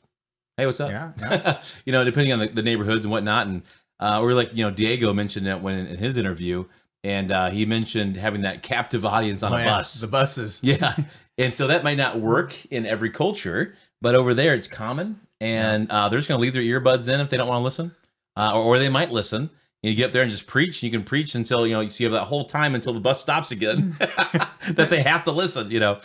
hey, 0.56 0.64
what's 0.64 0.80
up? 0.80 0.90
Yeah, 0.90 1.12
yeah. 1.18 1.60
you 1.84 1.92
know, 1.92 2.04
depending 2.04 2.32
on 2.32 2.38
the, 2.38 2.48
the 2.48 2.62
neighborhoods 2.62 3.04
and 3.04 3.12
whatnot. 3.12 3.46
And 3.48 3.62
uh, 4.00 4.20
or 4.20 4.32
like 4.34 4.50
you 4.54 4.64
know, 4.64 4.70
Diego 4.70 5.12
mentioned 5.12 5.46
that 5.46 5.62
when 5.62 5.86
in 5.86 5.98
his 5.98 6.16
interview, 6.16 6.64
and 7.04 7.30
uh, 7.30 7.50
he 7.50 7.64
mentioned 7.66 8.16
having 8.16 8.42
that 8.42 8.62
captive 8.62 9.04
audience 9.04 9.42
on 9.42 9.52
Oh, 9.52 9.56
a 9.56 9.60
yeah, 9.60 9.76
bus. 9.76 10.00
the 10.00 10.06
buses. 10.08 10.60
Yeah. 10.64 10.94
And 11.38 11.54
so 11.54 11.68
that 11.68 11.82
might 11.84 11.96
not 11.96 12.20
work 12.20 12.66
in 12.66 12.84
every 12.84 13.08
culture, 13.10 13.74
but 14.02 14.14
over 14.14 14.34
there 14.34 14.54
it's 14.54 14.68
common. 14.68 15.20
And 15.40 15.90
uh, 15.90 16.08
they're 16.10 16.18
just 16.18 16.28
going 16.28 16.38
to 16.38 16.42
leave 16.42 16.52
their 16.52 16.62
earbuds 16.62 17.08
in 17.08 17.18
if 17.20 17.30
they 17.30 17.38
don't 17.38 17.48
want 17.48 17.60
to 17.60 17.64
listen, 17.64 17.92
uh, 18.36 18.52
or, 18.54 18.62
or 18.76 18.78
they 18.78 18.90
might 18.90 19.10
listen. 19.10 19.48
You 19.82 19.94
get 19.94 20.06
up 20.08 20.12
there 20.12 20.20
and 20.20 20.30
just 20.30 20.46
preach. 20.46 20.82
You 20.82 20.90
can 20.90 21.02
preach 21.02 21.34
until 21.34 21.66
you 21.66 21.72
know 21.72 21.80
you 21.80 22.04
have 22.04 22.12
that 22.12 22.24
whole 22.24 22.44
time 22.44 22.74
until 22.74 22.92
the 22.92 23.00
bus 23.00 23.22
stops 23.22 23.50
again, 23.50 23.96
that 23.98 24.88
they 24.90 25.02
have 25.02 25.24
to 25.24 25.32
listen. 25.32 25.70
You 25.70 25.80
know, 25.80 26.00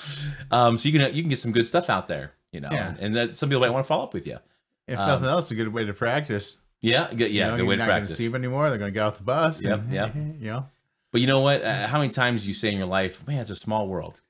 um, 0.51 0.77
so 0.77 0.87
you 0.87 0.97
can 0.97 1.13
you 1.13 1.21
can 1.21 1.29
get 1.29 1.39
some 1.39 1.51
good 1.51 1.67
stuff 1.67 1.89
out 1.89 2.07
there. 2.07 2.31
You 2.53 2.61
know, 2.61 2.69
Yeah. 2.71 2.87
and, 2.91 2.99
and 2.99 3.15
that 3.17 3.35
some 3.35 3.49
people 3.49 3.59
might 3.59 3.71
want 3.71 3.83
to 3.83 3.87
follow 3.89 4.05
up 4.05 4.13
with 4.13 4.25
you. 4.25 4.37
If 4.87 4.97
Um, 4.97 5.07
nothing 5.09 5.27
else, 5.27 5.51
a 5.51 5.55
good 5.55 5.73
way 5.73 5.83
to 5.83 5.93
practice. 5.93 6.55
Yeah, 6.81 7.09
good, 7.09 7.31
You 7.31 7.39
yeah, 7.39 7.47
know, 7.51 7.57
good 7.57 7.67
way 7.67 7.75
to 7.75 7.79
not 7.79 7.85
going 7.87 7.95
to 7.95 7.99
practice. 8.01 8.17
see 8.17 8.27
them 8.27 8.35
anymore. 8.35 8.69
They're 8.69 8.77
going 8.77 8.91
to 8.91 8.93
get 8.93 9.03
off 9.03 9.17
the 9.17 9.23
bus. 9.23 9.63
Yep, 9.63 9.79
and, 9.79 9.91
yep. 9.93 10.15
You 10.15 10.51
know, 10.51 10.69
But 11.11 11.21
you 11.21 11.27
know 11.27 11.39
what? 11.39 11.63
Uh, 11.63 11.87
how 11.87 11.97
many 11.99 12.09
times 12.11 12.41
do 12.43 12.47
you 12.47 12.53
say 12.53 12.69
in 12.69 12.77
your 12.77 12.85
life, 12.87 13.25
man, 13.27 13.39
it's 13.39 13.49
a 13.49 13.55
small 13.55 13.87
world. 13.87 14.21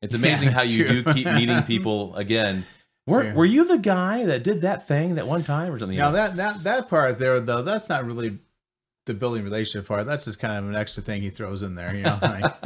It's 0.00 0.14
amazing 0.14 0.50
how 0.50 0.58
that's 0.58 0.70
you 0.70 0.84
true. 0.86 1.02
do 1.02 1.14
keep 1.14 1.26
meeting 1.26 1.62
people 1.66 2.14
again. 2.14 2.66
Were, 3.06 3.24
Yeah. 3.24 3.34
were 3.34 3.44
you 3.46 3.66
the 3.66 3.78
guy 3.78 4.24
that 4.26 4.44
did 4.44 4.60
that 4.60 4.86
thing 4.86 5.16
that 5.16 5.26
one 5.26 5.42
time 5.42 5.72
or 5.72 5.78
something? 5.78 5.98
Now 5.98 6.12
that 6.12 6.36
that 6.36 6.62
that 6.64 6.88
part 6.88 7.18
there 7.18 7.40
though, 7.40 7.62
that's 7.62 7.88
not 7.88 8.04
really 8.04 8.38
the 9.06 9.14
building 9.14 9.42
relationship 9.42 9.88
part. 9.88 10.06
That's 10.06 10.26
just 10.26 10.38
kind 10.38 10.56
of 10.62 10.68
an 10.70 10.76
extra 10.76 11.02
thing 11.02 11.22
he 11.22 11.30
throws 11.30 11.62
in 11.62 11.74
there. 11.74 11.94
You 11.96 12.02
know, 12.02 12.18
like, 12.22 12.44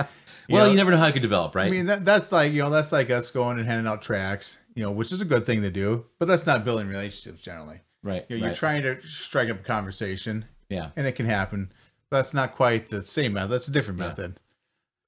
you 0.49 0.57
well, 0.57 0.65
know, 0.67 0.71
you 0.73 0.77
never 0.77 0.91
know 0.91 0.97
how 0.99 1.07
it 1.07 1.13
could 1.13 1.23
develop, 1.23 1.55
right? 1.55 1.69
I 1.69 1.71
mean 1.71 1.87
that 1.87 2.05
that's 2.05 2.33
like 2.33 2.53
you 2.53 2.61
know 2.63 2.69
that's 2.71 2.91
like 2.93 3.09
us 3.11 3.31
going 3.31 3.59
and 3.59 3.67
handing 3.67 3.87
out 3.91 4.03
tracks. 4.03 4.59
You 4.75 4.83
know, 4.83 4.91
which 4.91 5.13
is 5.13 5.21
a 5.21 5.25
good 5.25 5.47
thing 5.47 5.63
to 5.63 5.71
do, 5.71 6.07
but 6.19 6.27
that's 6.27 6.45
not 6.45 6.65
building 6.65 6.89
relationships 6.89 7.41
generally. 7.41 7.81
Right. 8.03 8.25
You 8.29 8.37
know, 8.37 8.41
you're 8.41 8.49
right. 8.51 8.57
trying 8.57 8.83
to 8.83 9.01
strike 9.07 9.49
up 9.51 9.61
a 9.61 9.65
conversation, 9.65 10.45
yeah. 10.69 10.91
and 10.97 11.07
it 11.07 11.13
can 11.13 11.27
happen. 11.27 11.73
But 12.11 12.19
that's 12.19 12.35
not 12.35 12.55
quite 12.55 12.89
the 12.89 13.03
same 13.03 13.35
method. 13.35 13.49
That's 13.51 13.69
a 13.69 13.73
different 13.73 14.01
Yeah. 14.01 14.07
method. 14.09 14.41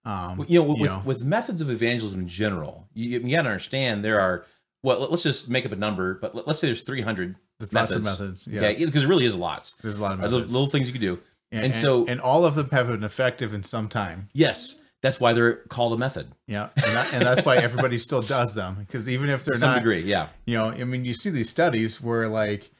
Um, 0.04 0.44
You 0.48 0.60
know, 0.62 0.68
with, 0.68 0.78
you 0.80 0.86
know. 0.86 1.02
with 1.04 1.24
methods 1.24 1.62
of 1.62 1.70
evangelism 1.70 2.20
in 2.20 2.28
general, 2.28 2.88
you, 2.92 3.20
you 3.20 3.34
got 3.36 3.42
to 3.42 3.48
understand 3.48 4.04
there 4.04 4.20
are, 4.20 4.44
well, 4.82 5.00
let- 5.00 5.10
let's 5.10 5.22
just 5.22 5.48
make 5.48 5.64
up 5.64 5.72
a 5.72 5.76
number, 5.76 6.14
but 6.14 6.34
let- 6.34 6.46
let's 6.46 6.58
say 6.58 6.66
there's 6.68 6.82
300 6.82 7.36
there's 7.58 7.72
methods. 7.72 8.04
lots 8.04 8.18
of 8.18 8.20
methods. 8.20 8.46
Yes. 8.50 8.76
Okay. 8.76 8.84
Because 8.84 9.04
it 9.04 9.06
really 9.06 9.24
is 9.24 9.34
lots. 9.34 9.74
there's 9.82 9.96
a 9.98 10.02
lot 10.02 10.12
of 10.12 10.20
Uh, 10.20 10.24
Little, 10.24 10.38
methods. 10.40 10.52
little 10.52 10.68
things 10.68 10.86
you 10.88 10.92
could 10.92 11.00
do. 11.00 11.20
and, 11.52 11.66
and 11.66 11.74
so- 11.74 12.04
and 12.06 12.20
all 12.20 12.44
of 12.44 12.54
them 12.56 12.68
have 12.70 12.90
an 12.90 13.02
effective 13.04 13.54
in 13.54 13.62
some 13.62 13.88
time. 13.88 14.28
Yes. 14.34 14.76
That's 15.02 15.20
why 15.20 15.32
they're 15.34 15.56
called 15.68 15.92
a 15.92 15.98
method 15.98 16.32
Yeah, 16.46 16.70
and, 16.76 16.96
that, 16.96 17.12
and 17.12 17.22
that's 17.26 17.44
why 17.44 17.56
everybody 17.58 17.98
still 17.98 18.22
does 18.22 18.54
them 18.54 18.76
because 18.80 19.06
even 19.08 19.28
if 19.28 19.44
they're 19.44 19.54
some 19.58 19.70
not, 19.70 19.74
degree. 19.80 20.00
Yeah. 20.00 20.28
you 20.46 20.56
know, 20.56 20.70
I 20.70 20.82
mean, 20.84 21.04
you 21.04 21.12
see 21.14 21.28
these 21.30 21.48
studies 21.50 22.00
where 22.00 22.26
like, 22.28 22.70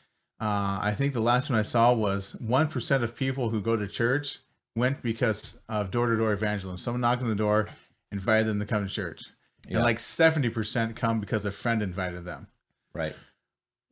uh, 0.44 0.78
I 0.82 0.94
think 0.96 1.12
the 1.14 1.20
last 1.20 1.48
one 1.50 1.58
I 1.58 1.62
saw 1.62 1.92
was 1.92 2.36
one 2.40 2.68
percent 2.68 3.02
of 3.04 3.16
people 3.16 3.50
who 3.50 3.60
go 3.60 3.76
to 3.76 3.86
church 3.88 4.38
went 4.76 5.02
because 5.02 5.60
of 5.68 5.90
door 5.90 6.08
to 6.08 6.16
door 6.16 6.32
evangelism. 6.32 6.78
Someone 6.78 7.00
knocked 7.00 7.22
on 7.22 7.28
the 7.28 7.34
door, 7.34 7.68
invited 8.12 8.46
them 8.48 8.58
to 8.60 8.66
come 8.66 8.82
to 8.86 8.92
church, 8.92 9.22
Yeah. 9.68 9.76
and 9.76 9.84
like 9.84 10.00
seventy 10.00 10.50
percent 10.50 10.96
come 10.96 11.20
because 11.20 11.44
a 11.44 11.52
friend 11.52 11.82
invited 11.82 12.24
them. 12.24 12.48
Right. 12.94 13.14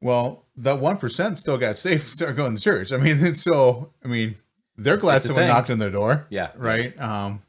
Well, 0.01 0.47
that 0.57 0.81
one 0.81 0.99
percent 0.99 1.39
still 1.39 1.59
got 1.59 1.77
saved 1.79 2.05
and 2.05 2.13
started 2.13 2.37
going 2.37 2.57
to 2.57 2.63
church. 2.63 2.93
I 2.93 2.97
mean, 2.97 3.17
it's 3.21 3.43
so 3.43 3.93
I 4.05 4.09
mean, 4.09 4.35
they're 4.77 4.97
glad 4.97 5.17
It's 5.19 5.27
someone 5.27 5.47
knocked 5.47 5.71
on 5.71 5.79
their 5.79 5.91
door, 5.91 6.27
Yeah. 6.31 6.51
right? 6.57 6.99
Um, 7.01 7.43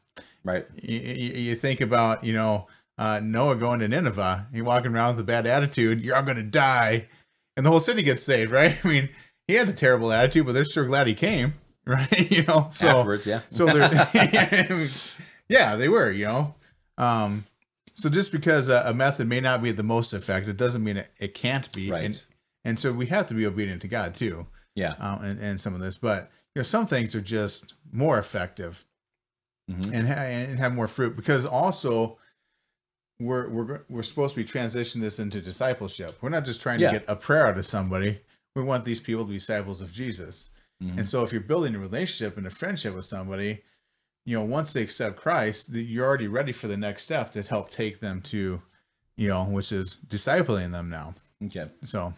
Right. 0.44 0.66
you, 0.82 0.98
you, 0.98 1.32
you 1.40 1.54
think 1.56 1.80
about 1.80 2.22
you 2.22 2.32
know 2.34 2.68
uh, 2.98 3.18
Noah 3.22 3.56
going 3.56 3.80
to 3.80 3.88
Nineveh, 3.88 4.46
he 4.52 4.62
walking 4.62 4.92
around 4.94 5.16
with 5.16 5.24
a 5.24 5.26
bad 5.26 5.46
attitude. 5.46 6.00
You're 6.04 6.14
all 6.16 6.22
going 6.22 6.36
to 6.36 6.42
die, 6.44 7.08
and 7.56 7.64
the 7.66 7.70
whole 7.70 7.80
city 7.80 8.02
gets 8.02 8.22
saved, 8.22 8.50
right? 8.52 8.76
I 8.84 8.88
mean, 8.88 9.08
he 9.48 9.54
had 9.54 9.68
a 9.68 9.72
terrible 9.72 10.12
attitude, 10.12 10.46
but 10.46 10.52
they're 10.52 10.64
sure 10.64 10.84
glad 10.86 11.06
he 11.06 11.14
came, 11.14 11.54
right? 11.86 12.30
You 12.30 12.42
know, 12.44 12.68
so 12.70 12.88
Afterwards. 12.88 13.26
Yeah. 13.26 13.40
so 13.50 13.66
they're 13.66 14.08
yeah, 15.48 15.76
they 15.76 15.88
were, 15.88 16.10
you 16.10 16.26
know. 16.26 16.54
Um, 16.98 17.46
so 17.94 18.08
just 18.08 18.32
because 18.32 18.68
a, 18.68 18.82
a 18.86 18.94
method 18.94 19.28
may 19.28 19.40
not 19.40 19.62
be 19.62 19.70
the 19.72 19.82
most 19.82 20.12
effective 20.12 20.56
doesn't 20.56 20.82
mean 20.82 20.96
it, 20.98 21.10
it 21.20 21.34
can't 21.34 21.70
be, 21.72 21.90
Right. 21.90 22.04
and 22.04 22.22
and 22.64 22.78
so 22.78 22.92
we 22.92 23.06
have 23.06 23.26
to 23.26 23.34
be 23.34 23.44
obedient 23.46 23.82
to 23.82 23.88
God 23.88 24.14
too, 24.14 24.46
Yeah. 24.74 24.94
um, 24.98 25.22
and 25.24 25.38
and 25.40 25.60
some 25.60 25.74
of 25.74 25.80
this, 25.80 25.98
but 25.98 26.30
you 26.54 26.60
know, 26.60 26.62
some 26.64 26.86
things 26.86 27.14
are 27.14 27.20
just 27.20 27.74
more 27.92 28.18
effective 28.18 28.84
Mhm. 29.70 29.92
and 29.94 30.06
ha- 30.08 30.14
and 30.14 30.58
have 30.58 30.74
more 30.74 30.86
fruit 30.88 31.16
because 31.16 31.46
also 31.46 32.18
we're 33.20 33.48
we're 33.48 33.80
we're 33.88 34.02
supposed 34.02 34.34
to 34.34 34.40
be 34.42 34.48
transitioning 34.48 35.00
this 35.00 35.18
into 35.18 35.40
discipleship. 35.40 36.18
We're 36.20 36.30
not 36.30 36.44
just 36.44 36.60
trying 36.60 36.80
Yeah. 36.80 36.92
to 36.92 36.98
get 36.98 37.08
a 37.08 37.16
prayer 37.16 37.46
out 37.46 37.58
of 37.58 37.66
somebody. 37.66 38.20
We 38.56 38.62
want 38.62 38.84
these 38.84 39.00
people 39.00 39.24
to 39.24 39.28
be 39.30 39.38
disciples 39.38 39.80
of 39.80 39.92
Jesus. 39.92 40.50
Mhm. 40.82 40.98
And 40.98 41.08
so 41.08 41.22
if 41.22 41.32
you're 41.32 41.40
building 41.40 41.74
a 41.74 41.78
relationship 41.78 42.36
and 42.36 42.46
a 42.46 42.50
friendship 42.50 42.94
with 42.94 43.04
somebody, 43.04 43.62
you 44.26 44.36
know, 44.36 44.44
once 44.44 44.72
they 44.72 44.82
accept 44.82 45.16
Christ, 45.16 45.70
you're 45.72 46.04
already 46.06 46.28
ready 46.28 46.52
for 46.52 46.66
the 46.66 46.76
next 46.76 47.02
step 47.04 47.32
to 47.32 47.42
help 47.42 47.70
take 47.70 48.00
them 48.00 48.20
to, 48.22 48.62
you 49.16 49.28
know, 49.28 49.44
which 49.44 49.70
is 49.70 50.00
discipling 50.06 50.72
them 50.72 50.88
now. 50.90 51.14
Okay. 51.44 51.66
So 51.84 52.14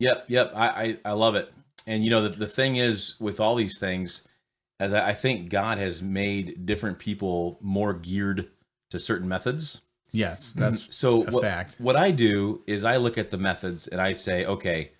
Yep, 0.00 0.24
yep. 0.28 0.52
I, 0.54 0.68
I, 0.68 0.98
I 1.04 1.12
love 1.12 1.34
it. 1.34 1.52
And 1.86 2.04
you 2.04 2.10
know, 2.10 2.22
the, 2.28 2.36
the 2.36 2.48
thing 2.48 2.76
is 2.76 3.16
with 3.20 3.38
all 3.40 3.54
these 3.54 3.78
things, 3.78 4.26
as 4.78 4.92
I, 4.94 5.10
I 5.10 5.14
think 5.14 5.50
God 5.50 5.78
has 5.78 6.00
made 6.02 6.64
different 6.66 6.98
people 6.98 7.58
more 7.60 7.92
geared 7.94 8.50
to 8.90 8.98
certain 8.98 9.28
methods. 9.28 9.80
Yes, 10.12 10.52
that's 10.52 10.82
Mm-hmm. 10.82 10.90
so 10.92 11.22
a 11.24 11.30
what, 11.30 11.42
fact. 11.42 11.74
what 11.78 11.96
I 11.96 12.10
do 12.10 12.62
is 12.66 12.84
I 12.84 12.96
look 12.96 13.18
at 13.18 13.30
the 13.30 13.38
methods 13.38 13.88
and 13.88 14.00
I 14.00 14.12
say, 14.12 14.44
okay, 14.44 14.90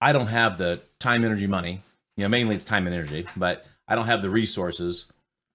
I 0.00 0.12
don't 0.12 0.26
have 0.28 0.58
the 0.58 0.80
time, 0.98 1.24
energy, 1.24 1.46
money. 1.46 1.82
You 2.16 2.24
know, 2.24 2.28
mainly 2.28 2.54
it's 2.56 2.64
time 2.64 2.86
and 2.86 2.94
energy, 2.94 3.26
but 3.36 3.66
I 3.88 3.94
don't 3.94 4.06
have 4.06 4.22
the 4.22 4.30
resources 4.30 5.06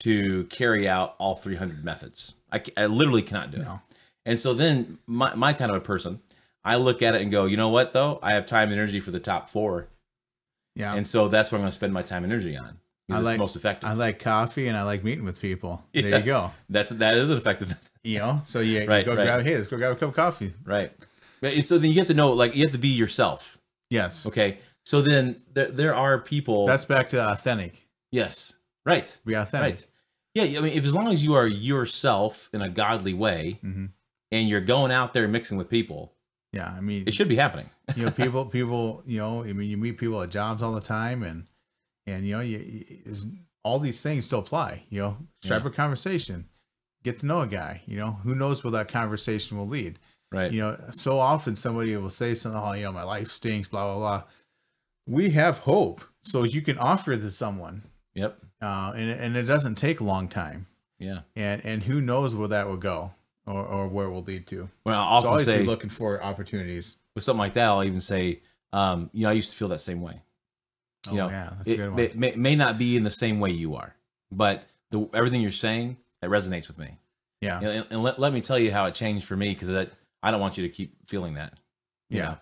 to 0.01 0.45
carry 0.45 0.87
out 0.87 1.15
all 1.19 1.35
300 1.35 1.83
methods. 1.85 2.33
I, 2.51 2.61
I 2.75 2.85
literally 2.87 3.21
cannot 3.21 3.51
do 3.51 3.61
it. 3.61 3.67
And 4.25 4.39
so 4.39 4.53
then 4.53 4.97
my, 5.07 5.33
my 5.35 5.53
kind 5.53 5.71
of 5.71 5.77
a 5.77 5.81
person, 5.81 6.19
I 6.63 6.75
look 6.75 7.01
at 7.01 7.15
it 7.15 7.21
and 7.21 7.31
go, 7.31 7.45
you 7.45 7.57
know 7.57 7.69
what 7.69 7.93
though? 7.93 8.19
I 8.21 8.33
have 8.33 8.45
time 8.45 8.69
and 8.69 8.77
energy 8.77 8.99
for 8.99 9.11
the 9.11 9.19
top 9.19 9.49
four. 9.49 9.87
Yeah. 10.75 10.93
And 10.95 11.05
so 11.07 11.27
that's 11.27 11.51
what 11.51 11.57
I'm 11.57 11.61
going 11.63 11.71
to 11.71 11.75
spend 11.75 11.93
my 11.93 12.01
time 12.01 12.23
and 12.23 12.31
energy 12.31 12.55
on. 12.57 12.77
I 13.11 13.19
like- 13.19 13.39
most 13.39 13.55
effective. 13.55 13.89
I 13.89 13.93
like 13.93 14.19
coffee 14.19 14.67
and 14.67 14.77
I 14.77 14.83
like 14.83 15.03
meeting 15.03 15.25
with 15.25 15.41
people. 15.41 15.83
There 15.93 16.19
you 16.19 16.25
go. 16.25 16.51
that's 16.69 16.91
that 16.91 17.15
is 17.15 17.29
an 17.31 17.37
effective 17.37 17.75
You 18.03 18.19
know, 18.19 18.41
so 18.43 18.59
you, 18.61 18.81
you 18.81 18.87
Right, 18.87 19.05
go 19.05 19.15
right. 19.15 19.23
grab, 19.25 19.45
hey, 19.45 19.55
let's 19.57 19.67
go 19.67 19.77
grab 19.77 19.91
a 19.91 19.95
cup 19.95 20.09
of 20.09 20.15
coffee. 20.15 20.53
right. 20.63 20.91
But 21.41 21.61
So 21.63 21.77
then 21.77 21.91
you 21.91 21.97
have 21.99 22.07
to 22.07 22.13
know, 22.13 22.31
like, 22.31 22.55
you 22.55 22.63
have 22.63 22.71
to 22.73 22.77
be 22.77 22.87
yourself. 22.89 23.57
Yes. 23.89 24.25
Okay. 24.25 24.59
So 24.85 25.01
then 25.01 25.41
there 25.53 25.69
there 25.71 25.95
are 25.95 26.19
people. 26.19 26.65
That's 26.65 26.85
back 26.85 27.09
to 27.09 27.21
authentic. 27.31 27.87
yes, 28.11 28.53
right, 28.85 29.19
Be 29.25 29.33
authentic. 29.35 29.73
right. 29.75 29.85
Yeah, 30.33 30.59
I 30.59 30.61
mean, 30.61 30.73
if 30.77 30.85
as 30.85 30.93
long 30.93 31.11
as 31.11 31.23
you 31.23 31.33
are 31.33 31.47
yourself 31.47 32.49
in 32.53 32.61
a 32.61 32.69
godly 32.69 33.13
way, 33.13 33.59
hmm 33.61 33.85
and 34.31 34.47
you're 34.47 34.61
going 34.61 34.91
out 34.91 35.13
there 35.13 35.27
mixing 35.27 35.57
with 35.57 35.69
people, 35.69 36.13
Yeah, 36.53 36.71
I 36.75 36.81
mean, 36.81 37.03
it 37.07 37.13
should 37.15 37.27
be 37.29 37.35
happening. 37.35 37.69
you 37.95 38.05
know, 38.05 38.11
people, 38.23 38.45
people, 38.45 39.01
you 39.07 39.17
know, 39.19 39.43
I 39.43 39.53
mean, 39.53 39.69
you 39.69 39.77
meet 39.77 39.97
people 39.97 40.21
at 40.21 40.29
jobs 40.29 40.61
all 40.61 40.73
the 40.73 40.81
time, 40.81 41.23
and 41.23 41.47
and 42.07 42.25
you 42.27 42.35
know, 42.35 42.41
you, 42.41 42.57
you 42.59 42.85
is 43.05 43.25
all 43.63 43.79
these 43.79 44.01
things 44.01 44.25
still 44.25 44.39
apply. 44.39 44.83
You 44.89 45.01
know, 45.01 45.17
strike 45.43 45.63
Yeah. 45.63 45.69
a 45.69 45.71
conversation, 45.71 46.45
get 47.03 47.19
to 47.19 47.25
know 47.25 47.41
a 47.41 47.47
guy. 47.47 47.81
You 47.85 47.97
know, 47.97 48.11
who 48.23 48.35
knows 48.35 48.63
where 48.63 48.71
that 48.71 48.87
conversation 48.87 49.57
will 49.57 49.67
lead. 49.67 49.99
Right. 50.31 50.51
You 50.51 50.61
know, 50.61 50.79
so 50.91 51.19
often 51.19 51.55
somebody 51.55 51.95
will 51.97 52.09
say 52.11 52.35
something, 52.35 52.61
oh, 52.61 52.73
you 52.73 52.83
know, 52.83 52.91
my 52.91 53.03
life 53.03 53.29
stinks, 53.31 53.67
blah 53.67 53.85
blah 53.85 53.97
blah. 53.97 54.23
We 55.07 55.31
have 55.31 55.59
hope, 55.59 56.01
so 56.21 56.43
you 56.43 56.61
can 56.61 56.77
offer 56.77 57.13
it 57.13 57.19
to 57.21 57.31
someone, 57.31 57.81
Yep. 58.13 58.37
uh, 58.61 58.93
and 58.95 59.09
and 59.09 59.35
it 59.35 59.43
doesn't 59.43 59.75
take 59.75 59.99
a 60.01 60.03
long 60.03 60.27
time, 60.27 60.67
Yeah. 60.99 61.21
and 61.35 61.65
and 61.65 61.83
who 61.83 61.99
knows 61.99 62.35
where 62.35 62.47
that 62.49 62.67
will 62.67 62.77
go. 62.77 63.13
Or, 63.47 63.65
or 63.65 63.87
where 63.87 64.05
it 64.05 64.11
will 64.11 64.21
lead 64.21 64.45
to. 64.47 64.69
Well, 64.85 65.01
I'll 65.01 65.09
So 65.09 65.13
also 65.15 65.27
always 65.29 65.45
say 65.47 65.59
be 65.61 65.65
looking 65.65 65.89
for 65.89 66.21
opportunities. 66.23 66.97
with 67.15 67.23
something 67.23 67.39
like 67.39 67.53
that, 67.53 67.65
I'll 67.65 67.83
even 67.83 67.99
say, 68.01 68.41
um, 68.71 69.09
you 69.11 69.23
know, 69.23 69.29
I 69.29 69.31
used 69.33 69.49
to 69.49 69.57
feel 69.57 69.69
that 69.69 69.81
same 69.81 70.01
way. 70.03 70.21
Oh 71.07 71.11
You 71.13 71.17
know, 71.17 71.29
yeah, 71.29 71.53
that's 71.57 71.67
a 71.67 71.73
It 71.73 71.77
good 71.77 71.87
one. 71.87 71.95
may, 71.95 72.11
may, 72.13 72.35
may 72.35 72.55
not 72.55 72.77
be 72.77 72.95
in 72.95 73.03
the 73.05 73.09
same 73.09 73.39
way 73.39 73.49
you 73.49 73.73
are, 73.73 73.95
but 74.31 74.65
the 74.91 75.09
everything 75.15 75.41
you're 75.41 75.51
saying 75.51 75.97
that 76.21 76.29
resonates 76.29 76.67
with 76.67 76.77
me. 76.77 76.97
yeah, 77.41 77.59
You 77.61 77.65
know, 77.65 77.71
and, 77.71 77.85
and 77.91 78.03
let, 78.03 78.19
let 78.19 78.33
me 78.33 78.41
tell 78.41 78.59
you 78.59 78.71
how 78.71 78.85
it 78.85 78.93
changed 78.93 79.25
for 79.25 79.35
me 79.37 79.53
because 79.53 79.69
that 79.69 79.91
I 80.21 80.31
don't 80.31 80.41
want 80.41 80.57
you 80.57 80.63
to 80.67 80.69
keep 80.73 80.95
feeling 81.07 81.35
that. 81.35 81.53
Yeah. 82.09 82.23
know? 82.23 82.37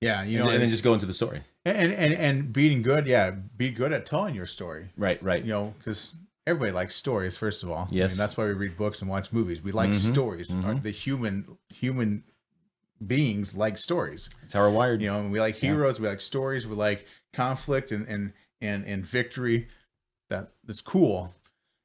yeah. 0.00 0.22
You 0.22 0.38
know, 0.38 0.44
know, 0.46 0.50
and, 0.52 0.62
then 0.62 0.68
just 0.68 0.84
go 0.84 0.94
into 0.94 1.06
the 1.06 1.12
story. 1.12 1.42
and 1.64 1.92
and 1.92 2.12
and 2.14 2.52
being 2.52 2.82
good 2.82 3.06
yeah 3.06 3.30
be 3.30 3.70
good 3.70 3.92
at 3.92 4.04
telling 4.06 4.34
your 4.34 4.46
story 4.46 4.90
Right. 4.96 5.20
Right. 5.22 5.42
you 5.42 5.50
know 5.52 5.74
because 5.78 6.14
everybody 6.46 6.72
likes 6.72 6.94
stories 6.94 7.36
first 7.38 7.62
of 7.62 7.70
all 7.70 7.88
I 7.90 7.94
Yes. 7.94 8.12
mean, 8.12 8.18
that's 8.18 8.36
why 8.36 8.44
we 8.44 8.52
read 8.52 8.76
books 8.76 9.00
and 9.00 9.10
watch 9.10 9.32
movies 9.32 9.62
we 9.62 9.72
like 9.72 9.90
Mhm, 9.90 10.12
stories 10.12 10.50
mhm. 10.50 10.82
The 10.82 10.90
human 10.90 11.56
human 11.70 12.24
beings 13.04 13.56
like 13.56 13.76
stories 13.78 14.28
That's 14.42 14.52
how 14.52 14.60
we're 14.60 14.70
wired. 14.70 15.00
you 15.02 15.08
know 15.10 15.20
and 15.20 15.32
we 15.32 15.40
like 15.40 15.60
Yeah. 15.62 15.70
heroes 15.70 15.98
we 15.98 16.06
like 16.08 16.20
stories 16.20 16.66
we 16.66 16.74
like 16.76 17.06
conflict 17.32 17.90
and 17.90 18.06
and 18.06 18.32
and, 18.60 18.84
and 18.84 19.04
victory 19.04 19.68
that 20.30 20.52
that's 20.64 20.80
cool 20.80 21.34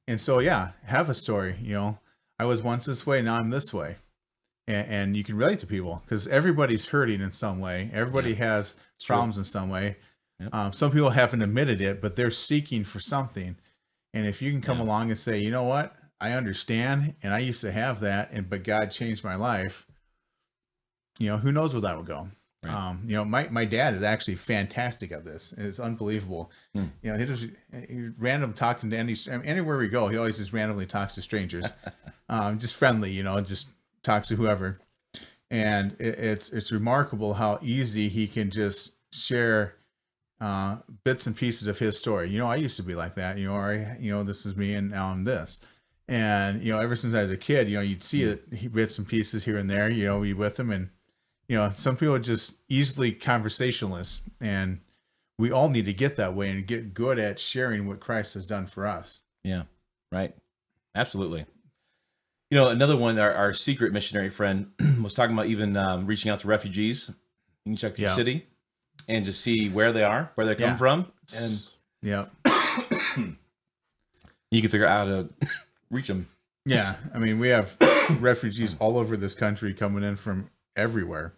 and 0.10 0.20
so 0.20 0.40
yeah 0.40 0.72
have 0.86 1.10
a 1.10 1.14
story 1.14 1.56
you 1.62 1.74
know. 1.74 2.00
I 2.42 2.46
was 2.46 2.62
once 2.62 2.86
this 2.86 3.06
way 3.06 3.22
now 3.22 3.36
i'm 3.38 3.50
this 3.50 3.74
way. 3.74 3.96
And, 4.68 4.88
and 4.88 5.16
you 5.18 5.24
can 5.24 5.36
relate 5.38 5.60
to 5.60 5.68
people 5.68 6.02
because 6.06 6.28
everybody's 6.28 6.86
hurting 6.88 7.22
in 7.22 7.32
some 7.32 7.60
way. 7.60 7.90
Everybody 7.94 8.34
has 8.36 8.76
true. 9.02 9.14
problems 9.16 9.38
in 9.38 9.44
some 9.44 9.70
way. 9.70 9.98
Yep. 10.40 10.54
um, 10.56 10.74
some 10.74 10.92
people 10.92 11.10
haven't 11.12 11.42
admitted 11.42 11.82
it 11.82 12.02
but 12.02 12.16
they're 12.16 12.32
seeking 12.32 12.84
for 12.84 13.00
something. 13.00 13.56
And 14.14 14.26
if 14.26 14.42
you 14.42 14.52
can 14.52 14.62
come 14.62 14.78
Yeah. 14.80 14.84
along 14.86 15.10
and 15.12 15.20
say 15.20 15.40
you 15.40 15.52
know 15.52 15.64
what? 15.64 15.96
I 16.22 16.32
understand 16.34 17.16
and 17.24 17.34
i 17.34 17.40
used 17.40 17.62
to 17.62 17.72
have 17.72 18.02
that 18.02 18.32
and 18.34 18.50
but 18.50 18.64
god 18.66 18.92
changed 18.92 19.24
my 19.24 19.36
life 19.36 19.86
you 21.18 21.30
know 21.30 21.38
who 21.38 21.52
knows 21.54 21.74
where 21.74 21.82
that 21.82 21.96
will 21.96 22.04
go 22.04 22.28
Right. 22.64 22.74
um, 22.74 23.04
you 23.06 23.16
know, 23.16 23.24
my, 23.24 23.48
my 23.48 23.64
dad 23.64 23.94
is 23.94 24.04
actually 24.04 24.36
fantastic 24.36 25.14
at 25.14 25.24
this. 25.24 25.54
It's 25.58 25.80
unbelievable. 25.80 26.52
Hmm. 26.74 26.86
You 27.02 27.12
know, 27.12 27.18
he 27.18 27.26
just 27.26 27.48
he 27.88 28.10
random 28.18 28.54
talking 28.54 28.90
to 28.90 28.98
any 28.98 29.16
I 29.32 29.38
mean, 29.38 29.46
anywhere 29.46 29.78
we 29.78 29.88
go, 29.88 30.10
he 30.10 30.18
always 30.18 30.38
just 30.38 30.52
randomly 30.52 30.86
talks 30.86 31.14
to 31.14 31.22
strangers. 31.22 31.66
um, 32.30 32.60
just 32.60 32.76
friendly, 32.76 33.12
you 33.12 33.24
know, 33.24 33.40
just 33.40 33.70
talks 34.04 34.28
to 34.28 34.36
whoever. 34.36 34.80
And 35.50 35.96
it, 36.00 36.20
it's 36.20 36.52
it's 36.52 36.72
remarkable 36.72 37.36
how 37.36 37.60
easy 37.62 38.10
he 38.10 38.28
can 38.28 38.50
just 38.50 38.98
share 39.14 39.76
uh, 40.42 40.78
bits 41.04 41.28
and 41.28 41.36
pieces 41.36 41.68
of 41.68 41.80
his 41.80 41.98
story. 41.98 42.30
You 42.30 42.40
know, 42.40 42.48
I 42.48 42.56
used 42.56 42.78
to 42.78 42.84
be 42.84 42.96
like 42.96 43.16
that. 43.16 43.38
You 43.38 43.48
know, 43.48 43.56
or 43.56 43.72
I, 43.72 43.98
you 44.00 44.12
know, 44.12 44.24
this 44.24 44.46
is 44.46 44.56
me, 44.56 44.74
and 44.74 44.92
now 44.92 45.08
I'm 45.08 45.24
this. 45.24 45.62
And 46.08 46.64
you 46.64 46.72
know, 46.72 46.80
ever 46.80 46.96
since 46.96 47.14
I 47.14 47.22
was 47.22 47.32
a 47.32 47.38
kid, 47.38 47.70
you 47.70 47.78
know, 47.78 47.84
you'd 47.84 48.04
see 48.04 48.24
it 48.24 48.44
he- 48.54 48.68
bits 48.68 48.98
and 48.98 49.08
pieces 49.08 49.46
here 49.46 49.58
and 49.58 49.70
there. 49.70 49.90
You 49.90 50.06
know, 50.06 50.22
be 50.22 50.34
with 50.34 50.60
him, 50.60 50.72
and 50.72 50.90
you 51.50 51.58
know, 51.58 51.72
some 51.76 51.98
people 51.98 52.16
are 52.16 52.20
just 52.20 52.58
easily 52.70 53.12
conversationalists, 53.12 54.22
and 54.40 54.80
we 55.38 55.52
all 55.52 55.68
need 55.70 55.86
to 55.86 55.94
get 55.94 56.16
that 56.16 56.34
way 56.36 56.50
and 56.50 56.66
get 56.66 56.94
good 56.94 57.20
at 57.20 57.40
sharing 57.40 57.88
what 57.88 58.00
Christ 58.00 58.36
has 58.36 58.46
done 58.46 58.66
for 58.68 58.86
us. 58.88 59.22
Yeah, 59.44 59.64
right. 60.12 60.34
Absolutely. 60.96 61.46
You 62.52 62.58
know, 62.58 62.68
another 62.70 62.96
one, 62.96 63.18
our, 63.20 63.34
our 63.34 63.54
secret 63.54 63.92
missionary 63.94 64.30
friend 64.30 64.68
was 65.04 65.14
talking 65.14 65.34
about 65.36 65.48
even 65.48 65.76
um, 65.78 66.06
reaching 66.08 66.32
out 66.32 66.40
to 66.42 66.48
refugees 66.48 67.12
in 67.66 67.76
Chuck 67.76 67.98
Yeah. 67.98 68.16
City 68.16 68.48
and 69.08 69.24
just 69.26 69.42
see 69.42 69.70
where 69.70 69.92
they 69.92 70.04
are, 70.04 70.32
where 70.36 70.48
they 70.48 70.56
come 70.56 70.70
Yeah. 70.72 70.76
from, 70.78 71.12
and 71.36 71.62
Yeah, 72.02 72.26
you 74.52 74.62
can 74.62 74.70
figure 74.70 74.86
out 74.88 75.08
how 75.08 75.14
to 75.16 75.30
reach 75.92 76.08
them. 76.08 76.28
yeah. 76.66 76.96
I 77.14 77.20
mean, 77.20 77.40
we 77.40 77.50
have 77.50 77.76
refugees 78.20 78.76
all 78.80 78.98
over 78.98 79.16
this 79.18 79.36
country 79.36 79.74
coming 79.74 80.04
in 80.04 80.16
from 80.16 80.50
everywhere. 80.80 81.34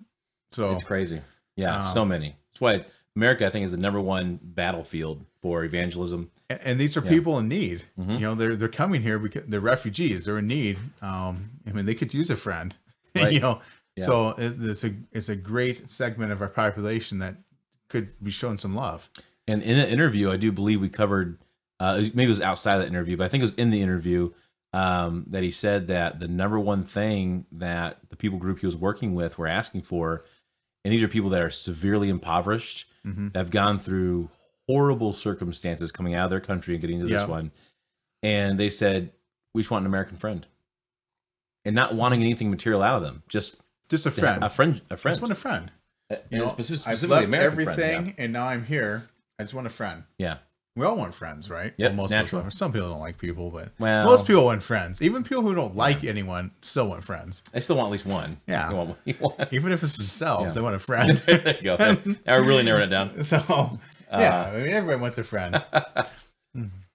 So 0.51 0.73
It's 0.73 0.83
crazy. 0.83 1.21
Yeah, 1.55 1.77
Um, 1.77 1.83
so 1.83 2.05
many. 2.05 2.35
That's 2.51 2.61
why 2.61 2.85
America, 3.15 3.45
I 3.45 3.49
think, 3.49 3.65
is 3.65 3.71
the 3.71 3.77
number 3.77 3.99
one 3.99 4.39
battlefield 4.41 5.25
for 5.41 5.63
evangelism. 5.63 6.29
and, 6.49 6.77
these 6.79 6.97
are 6.97 7.03
Yeah. 7.03 7.09
people 7.09 7.39
in 7.39 7.47
need. 7.47 7.83
Mhm. 7.97 8.13
You 8.15 8.19
know, 8.19 8.35
they're 8.35 8.55
they're 8.57 8.67
coming 8.67 9.01
here 9.01 9.17
because 9.19 9.43
they're 9.47 9.61
refugees. 9.61 10.25
They're 10.25 10.37
in 10.39 10.47
need. 10.47 10.77
Um, 11.01 11.51
I 11.65 11.71
mean, 11.71 11.85
they 11.85 11.95
could 11.95 12.13
use 12.13 12.29
a 12.29 12.35
friend. 12.35 12.75
Right. 13.15 13.33
you 13.33 13.39
know, 13.41 13.61
Yeah. 13.97 14.05
so 14.05 14.29
it, 14.31 14.55
it's 14.61 14.83
a 14.83 14.93
it's 15.11 15.29
a 15.29 15.35
great 15.35 15.89
segment 15.89 16.31
of 16.31 16.41
our 16.41 16.47
population 16.49 17.19
that 17.19 17.35
could 17.89 18.07
be 18.23 18.31
shown 18.31 18.57
some 18.57 18.73
love. 18.75 19.09
And 19.47 19.61
in 19.63 19.77
an 19.79 19.87
interview, 19.87 20.29
I 20.31 20.37
do 20.37 20.51
believe 20.51 20.79
we 20.79 20.87
covered, 20.89 21.37
uh, 21.79 21.97
maybe 22.13 22.25
it 22.25 22.27
was 22.29 22.41
outside 22.41 22.75
of 22.75 22.81
the 22.81 22.87
interview, 22.87 23.17
but 23.17 23.25
I 23.25 23.27
think 23.29 23.41
it 23.41 23.45
was 23.49 23.53
in 23.55 23.69
the 23.71 23.81
interview 23.81 24.31
um, 24.73 25.25
that 25.27 25.43
he 25.43 25.51
said 25.51 25.87
that 25.87 26.19
the 26.19 26.27
number 26.27 26.59
one 26.59 26.83
thing 26.83 27.45
that 27.51 27.97
the 28.09 28.15
people 28.15 28.39
group 28.39 28.59
he 28.59 28.65
was 28.65 28.75
working 28.75 29.13
with 29.15 29.37
were 29.37 29.47
asking 29.47 29.81
for, 29.81 30.23
and 30.85 30.93
these 30.93 31.03
are 31.03 31.07
people 31.07 31.29
that 31.31 31.41
are 31.41 31.51
severely 31.51 32.09
impoverished, 32.09 32.87
hmm 33.03 33.29
that 33.29 33.39
have 33.39 33.51
gone 33.51 33.79
through 33.79 34.29
horrible 34.67 35.11
circumstances 35.13 35.91
coming 35.91 36.13
out 36.13 36.25
of 36.25 36.29
their 36.29 36.39
country 36.39 36.75
and 36.75 36.81
getting 36.81 36.99
to 36.99 37.05
this 37.05 37.21
Yeah. 37.23 37.27
one. 37.27 37.51
And 38.23 38.59
they 38.59 38.69
said, 38.69 39.11
we 39.53 39.61
just 39.63 39.71
want 39.71 39.81
an 39.83 39.87
American 39.87 40.15
friend. 40.17 40.45
And 41.65 41.75
not 41.75 41.93
wanting 41.95 42.21
anything 42.21 42.49
material 42.49 42.81
out 42.81 42.95
of 42.95 43.01
them, 43.01 43.23
just 43.27 43.57
Just 43.89 44.05
a 44.05 44.11
friend. 44.11 44.43
a 44.43 44.49
friend, 44.49 44.81
a 44.89 44.97
friend. 44.97 45.13
just 45.15 45.21
want 45.21 45.31
a 45.31 45.35
friend. 45.35 45.71
Uh, 46.09 46.15
You 46.29 46.37
know, 46.39 46.47
speci- 46.47 46.87
I've 46.87 47.03
left 47.03 47.27
American 47.27 47.51
everything, 47.61 47.75
friend, 48.03 48.15
and 48.17 48.33
now 48.33 48.45
I'm 48.47 48.63
here. 48.65 49.09
I 49.39 49.43
just 49.43 49.53
want 49.53 49.67
a 49.67 49.71
friend. 49.71 50.03
yeah. 50.17 50.37
Yeah. 50.75 50.81
We 50.81 50.85
all 50.87 50.95
want 50.97 51.13
friends, 51.13 51.49
right? 51.49 51.73
Most 51.77 51.91
it's 51.91 52.05
of 52.05 52.11
natural. 52.11 52.41
want- 52.43 52.53
Some 52.53 52.71
people 52.71 52.89
don't 52.89 52.99
like 52.99 53.17
people, 53.17 53.49
but 53.51 53.69
Well, 53.79 54.05
most 54.05 54.25
people 54.25 54.45
want 54.45 54.63
friends. 54.63 55.01
Even 55.01 55.23
people 55.23 55.43
who 55.43 55.53
don't 55.55 55.75
like 55.75 56.03
anyone 56.03 56.51
still 56.61 56.87
want 56.87 57.03
friends. 57.03 57.43
I 57.53 57.59
still 57.59 57.75
want 57.77 57.87
at 57.87 57.91
least 57.91 58.05
one. 58.05 58.37
Yeah. 58.47 58.71
Want- 58.71 58.97
want- 59.19 59.35
Even 59.53 59.71
if 59.71 59.83
it's 59.83 59.97
themselves, 59.97 60.51
Yeah. 60.51 60.53
they 60.55 60.61
want 60.61 60.75
a 60.75 60.79
friend. 60.91 61.17
there 61.17 61.55
you 61.57 61.63
go. 61.63 61.75
Now 62.25 62.39
we're 62.39 62.47
really 62.47 62.63
narrowing 62.63 62.87
it 62.87 62.91
down. 62.91 63.23
so, 63.23 63.37
Uh, 64.11 64.17
yeah, 64.19 64.51
I 64.53 64.57
mean, 64.57 64.67
everybody 64.69 64.99
wants 65.01 65.17
a 65.17 65.23
friend. 65.23 65.61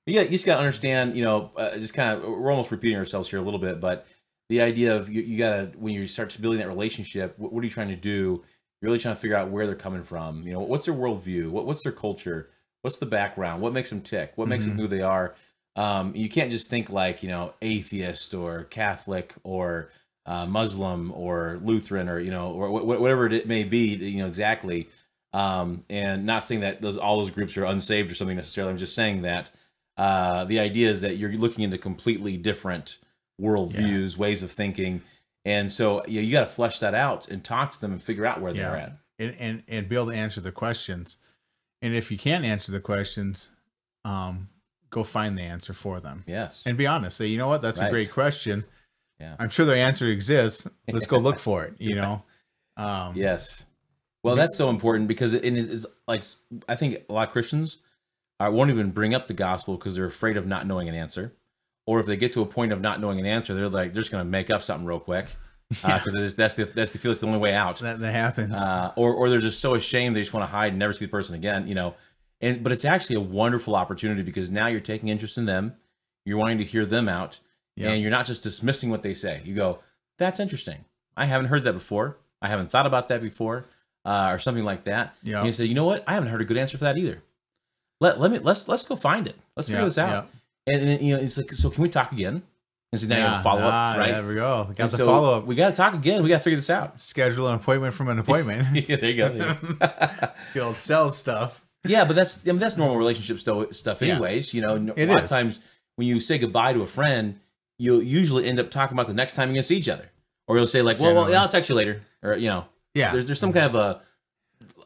Yeah, 0.08 0.20
you 0.22 0.28
just 0.28 0.46
got 0.46 0.54
to 0.54 0.60
understand, 0.60 1.16
you 1.16 1.24
know, 1.24 1.50
uh, 1.56 1.76
just 1.78 1.92
kind 1.92 2.12
of, 2.12 2.22
we're 2.22 2.50
almost 2.52 2.70
repeating 2.70 2.96
ourselves 2.96 3.28
here 3.28 3.40
a 3.40 3.42
little 3.42 3.58
bit, 3.58 3.80
but 3.80 4.06
the 4.48 4.60
idea 4.60 4.94
of 4.94 5.08
you, 5.08 5.20
you 5.22 5.36
got 5.36 5.50
to, 5.72 5.78
when 5.78 5.94
you 5.94 6.06
start 6.06 6.30
to 6.30 6.40
building 6.40 6.60
that 6.60 6.68
relationship, 6.68 7.34
what, 7.38 7.52
what 7.52 7.60
are 7.62 7.64
you 7.64 7.72
trying 7.72 7.88
to 7.88 7.96
do? 7.96 8.44
You're 8.80 8.90
really 8.90 9.00
trying 9.00 9.16
to 9.16 9.20
figure 9.20 9.36
out 9.36 9.50
where 9.50 9.66
they're 9.66 9.74
coming 9.74 10.04
from. 10.04 10.46
You 10.46 10.52
know, 10.52 10.60
what's 10.60 10.84
their 10.84 10.94
worldview? 10.94 11.50
What, 11.50 11.66
what's 11.66 11.82
their 11.82 11.90
culture? 11.90 12.50
What's 12.86 12.98
the 12.98 13.06
background? 13.06 13.62
What 13.62 13.72
makes 13.72 13.90
them 13.90 14.00
tick? 14.00 14.34
What 14.36 14.46
makes 14.46 14.64
them 14.64 14.78
who 14.78 14.86
they 14.86 15.02
are? 15.02 15.34
Um, 15.74 16.14
you 16.14 16.28
can't 16.28 16.52
just 16.52 16.70
think 16.70 16.88
like, 16.88 17.24
you 17.24 17.28
know, 17.28 17.52
atheist 17.60 18.32
or 18.32 18.62
Catholic 18.64 19.34
or 19.42 19.90
uh, 20.24 20.46
Muslim 20.46 21.10
or 21.10 21.58
Lutheran 21.64 22.08
or, 22.08 22.20
you 22.20 22.30
know, 22.30 22.52
or 22.52 22.68
wh- 22.68 22.82
wh- 22.84 23.00
whatever 23.00 23.26
it 23.26 23.48
may 23.48 23.64
be, 23.64 23.96
you 23.96 24.18
know, 24.18 24.28
exactly. 24.28 24.88
Um, 25.32 25.82
and 25.90 26.24
not 26.26 26.44
saying 26.44 26.60
that 26.60 26.80
those 26.80 26.96
all 26.96 27.18
those 27.18 27.30
groups 27.30 27.56
are 27.56 27.64
unsaved 27.64 28.08
or 28.12 28.14
something 28.14 28.36
necessarily. 28.36 28.70
I'm 28.72 28.78
just 28.78 28.94
saying 28.94 29.22
that 29.22 29.50
uh, 29.96 30.44
the 30.44 30.60
idea 30.60 30.88
is 30.88 31.00
that 31.00 31.16
you're 31.16 31.32
looking 31.32 31.64
into 31.64 31.78
completely 31.78 32.36
different 32.36 32.98
worldviews, 33.42 34.16
ways 34.16 34.44
of 34.44 34.52
thinking, 34.52 35.02
and 35.44 35.72
so 35.72 36.06
you, 36.06 36.20
you 36.20 36.30
got 36.30 36.42
to 36.42 36.54
flesh 36.54 36.78
that 36.78 36.94
out 36.94 37.28
and 37.28 37.42
talk 37.42 37.72
to 37.72 37.80
them 37.80 37.90
and 37.92 38.00
figure 38.02 38.24
out 38.26 38.40
where 38.40 38.54
Yeah. 38.54 38.62
they're 38.70 38.78
at. 38.78 38.92
and, 39.18 39.36
and 39.40 39.62
and 39.68 39.88
be 39.88 39.96
able 39.96 40.06
to 40.06 40.12
answer 40.16 40.40
the 40.40 40.52
questions. 40.52 41.16
And 41.82 41.94
if 41.94 42.10
you 42.10 42.18
can't 42.18 42.44
answer 42.44 42.72
the 42.72 42.80
questions, 42.80 43.50
um, 44.04 44.48
go 44.90 45.04
find 45.04 45.36
the 45.36 45.42
answer 45.42 45.72
for 45.72 46.00
them. 46.00 46.24
Yes, 46.26 46.64
And 46.66 46.76
be 46.76 46.86
honest. 46.86 47.16
Say, 47.16 47.26
you 47.26 47.38
know 47.38 47.48
what, 47.48 47.62
that's 47.62 47.80
a 47.80 47.90
great 47.90 48.10
question. 48.10 48.64
Yeah. 49.20 49.36
I'm 49.38 49.48
sure 49.48 49.64
the 49.66 49.76
answer 49.76 50.06
exists. 50.06 50.68
Let's 50.90 51.06
go 51.06 51.18
look 51.18 51.38
for 51.38 51.64
it. 51.64 51.74
You 51.78 51.94
know. 51.96 52.22
Um, 52.76 53.16
yes. 53.16 53.64
Well, 54.22 54.36
that's 54.36 54.56
so 54.56 54.70
important 54.70 55.08
because 55.08 55.34
it, 55.34 55.44
is 55.44 55.86
like 56.08 56.24
I 56.68 56.74
think 56.74 56.98
a 57.08 57.12
lot 57.12 57.28
of 57.28 57.32
Christians 57.32 57.78
uh, 58.40 58.50
won't 58.52 58.70
even 58.70 58.90
bring 58.90 59.14
up 59.14 59.28
the 59.28 59.34
gospel 59.34 59.76
because 59.76 59.94
they're 59.94 60.06
afraid 60.06 60.36
of 60.36 60.46
not 60.46 60.66
knowing 60.66 60.88
an 60.88 60.94
answer, 60.94 61.32
or 61.86 62.00
if 62.00 62.06
they 62.06 62.16
get 62.16 62.32
to 62.32 62.42
a 62.42 62.46
point 62.46 62.72
of 62.72 62.80
not 62.80 63.00
knowing 63.00 63.20
an 63.20 63.26
answer, 63.26 63.54
they're 63.54 63.68
like 63.68 63.92
they're 63.92 64.02
just 64.02 64.10
going 64.10 64.24
to 64.24 64.30
make 64.30 64.50
up 64.50 64.62
something 64.62 64.84
real 64.84 64.98
quick 64.98 65.28
because 65.70 66.34
that's 66.36 66.54
the 66.54 66.64
that's 66.66 66.92
the 66.92 66.98
feel 66.98 67.10
it's 67.10 67.20
the 67.20 67.26
only 67.26 67.38
way 67.38 67.52
out. 67.54 67.78
That, 67.80 67.98
that 68.00 68.12
happens. 68.12 68.56
uh, 68.56 68.92
or 68.96 69.12
or 69.14 69.28
they're 69.28 69.40
just 69.40 69.60
so 69.60 69.74
ashamed 69.74 70.14
they 70.14 70.20
just 70.20 70.32
want 70.32 70.44
to 70.44 70.50
hide 70.52 70.68
and 70.72 70.78
never 70.78 70.92
see 70.92 71.04
the 71.06 71.10
person 71.10 71.34
again. 71.34 71.66
You 71.66 71.74
know, 71.74 71.94
and 72.40 72.62
but 72.62 72.70
it's 72.72 72.84
actually 72.84 73.16
a 73.16 73.20
wonderful 73.20 73.74
opportunity 73.74 74.22
because 74.22 74.50
now 74.50 74.68
you're 74.68 74.80
taking 74.80 75.08
interest 75.08 75.36
in 75.38 75.46
them, 75.46 75.74
you're 76.24 76.38
wanting 76.38 76.58
to 76.58 76.64
hear 76.64 76.86
them 76.86 77.08
out, 77.08 77.40
Yeah. 77.74 77.90
and 77.90 78.00
you're 78.02 78.10
not 78.12 78.26
just 78.26 78.42
dismissing 78.44 78.90
what 78.90 79.02
they 79.02 79.12
say. 79.14 79.42
You 79.44 79.54
go, 79.56 79.80
"That's 80.18 80.38
interesting. 80.38 80.84
I 81.16 81.26
haven't 81.26 81.48
heard 81.48 81.64
that 81.64 81.72
before. 81.72 82.16
I 82.40 82.48
haven't 82.48 82.70
thought 82.70 82.86
about 82.86 83.08
that 83.08 83.20
before," 83.20 83.64
uh, 84.04 84.28
or 84.30 84.38
something 84.38 84.64
like 84.64 84.84
that. 84.84 85.16
Yeah. 85.24 85.38
And 85.38 85.46
you 85.46 85.52
say, 85.52 85.64
"You 85.64 85.74
know 85.74 85.84
what? 85.84 86.04
I 86.06 86.12
haven't 86.14 86.28
heard 86.28 86.40
a 86.42 86.44
good 86.44 86.58
answer 86.58 86.78
for 86.78 86.84
that 86.84 86.96
either. 86.96 87.22
Let 88.00 88.20
let 88.20 88.30
me 88.30 88.38
let's 88.38 88.68
let's 88.68 88.84
go 88.84 88.94
find 88.94 89.26
it. 89.26 89.34
Let's 89.56 89.68
figure 89.68 89.80
Yeah, 89.80 89.84
this 89.86 89.98
out." 89.98 90.28
And, 90.68 90.80
and 90.80 90.88
then, 90.88 91.02
you 91.04 91.16
know, 91.16 91.22
it's 91.22 91.36
like, 91.36 91.52
so 91.52 91.70
can 91.70 91.82
we 91.82 91.88
talk 91.88 92.12
again? 92.12 92.42
And 92.92 93.00
so 93.00 93.08
now 93.08 93.16
you 93.16 93.22
have 93.22 93.40
a 93.40 93.42
follow 93.42 93.62
up, 93.62 93.72
ah, 93.72 93.94
right? 93.98 94.12
There 94.12 94.26
we 94.26 94.34
go. 94.36 94.64
Got 94.64 94.68
And 94.78 94.90
the 94.90 94.96
so 94.96 95.06
follow 95.06 95.38
up. 95.38 95.46
We 95.46 95.54
got 95.56 95.70
to 95.70 95.76
talk 95.76 95.94
again. 95.94 96.22
We 96.22 96.28
got 96.28 96.38
to 96.38 96.42
figure 96.44 96.56
this 96.56 96.70
out. 96.70 97.00
Schedule 97.00 97.48
an 97.48 97.54
appointment 97.56 97.94
from 97.94 98.08
an 98.08 98.18
appointment. 98.18 98.88
yeah, 98.88 98.96
there 98.96 99.10
you 99.10 99.16
go. 99.16 99.28
There 99.30 99.58
you 99.68 99.74
go. 99.74 99.88
the 100.54 100.60
old 100.60 100.76
sales 100.76 101.18
stuff. 101.18 101.64
Yeah, 101.84 102.04
but 102.04 102.14
that's 102.16 102.46
I 102.46 102.52
mean, 102.52 102.58
that's 102.60 102.76
normal 102.76 102.96
relationship 102.96 103.38
sto- 103.40 103.70
stuff, 103.70 104.00
Yeah. 104.02 104.12
anyways. 104.14 104.54
You 104.54 104.62
know, 104.62 104.76
a 104.76 105.06
lot 105.06 105.18
is. 105.18 105.24
of 105.24 105.28
times 105.28 105.60
when 105.96 106.06
you 106.08 106.20
say 106.20 106.38
goodbye 106.38 106.72
to 106.74 106.82
a 106.82 106.86
friend, 106.86 107.40
you'll 107.78 108.02
usually 108.02 108.46
end 108.46 108.58
up 108.60 108.70
talking 108.70 108.96
about 108.96 109.06
the 109.08 109.14
next 109.14 109.34
time 109.34 109.48
you're 109.48 109.54
gonna 109.56 109.62
see 109.64 109.76
each 109.76 109.88
other, 109.88 110.10
or 110.48 110.56
you'll 110.56 110.66
say 110.66 110.82
like, 110.82 110.98
"Well, 111.00 111.14
well, 111.14 111.30
yeah, 111.30 111.42
I'll 111.42 111.48
text 111.48 111.68
you 111.68 111.76
later," 111.76 112.02
or 112.22 112.34
you 112.34 112.48
know, 112.48 112.64
Yeah. 112.94 113.12
there's 113.12 113.26
there's 113.26 113.38
some 113.40 113.52
kind 113.52 113.66
of 113.66 113.74
a 113.74 114.00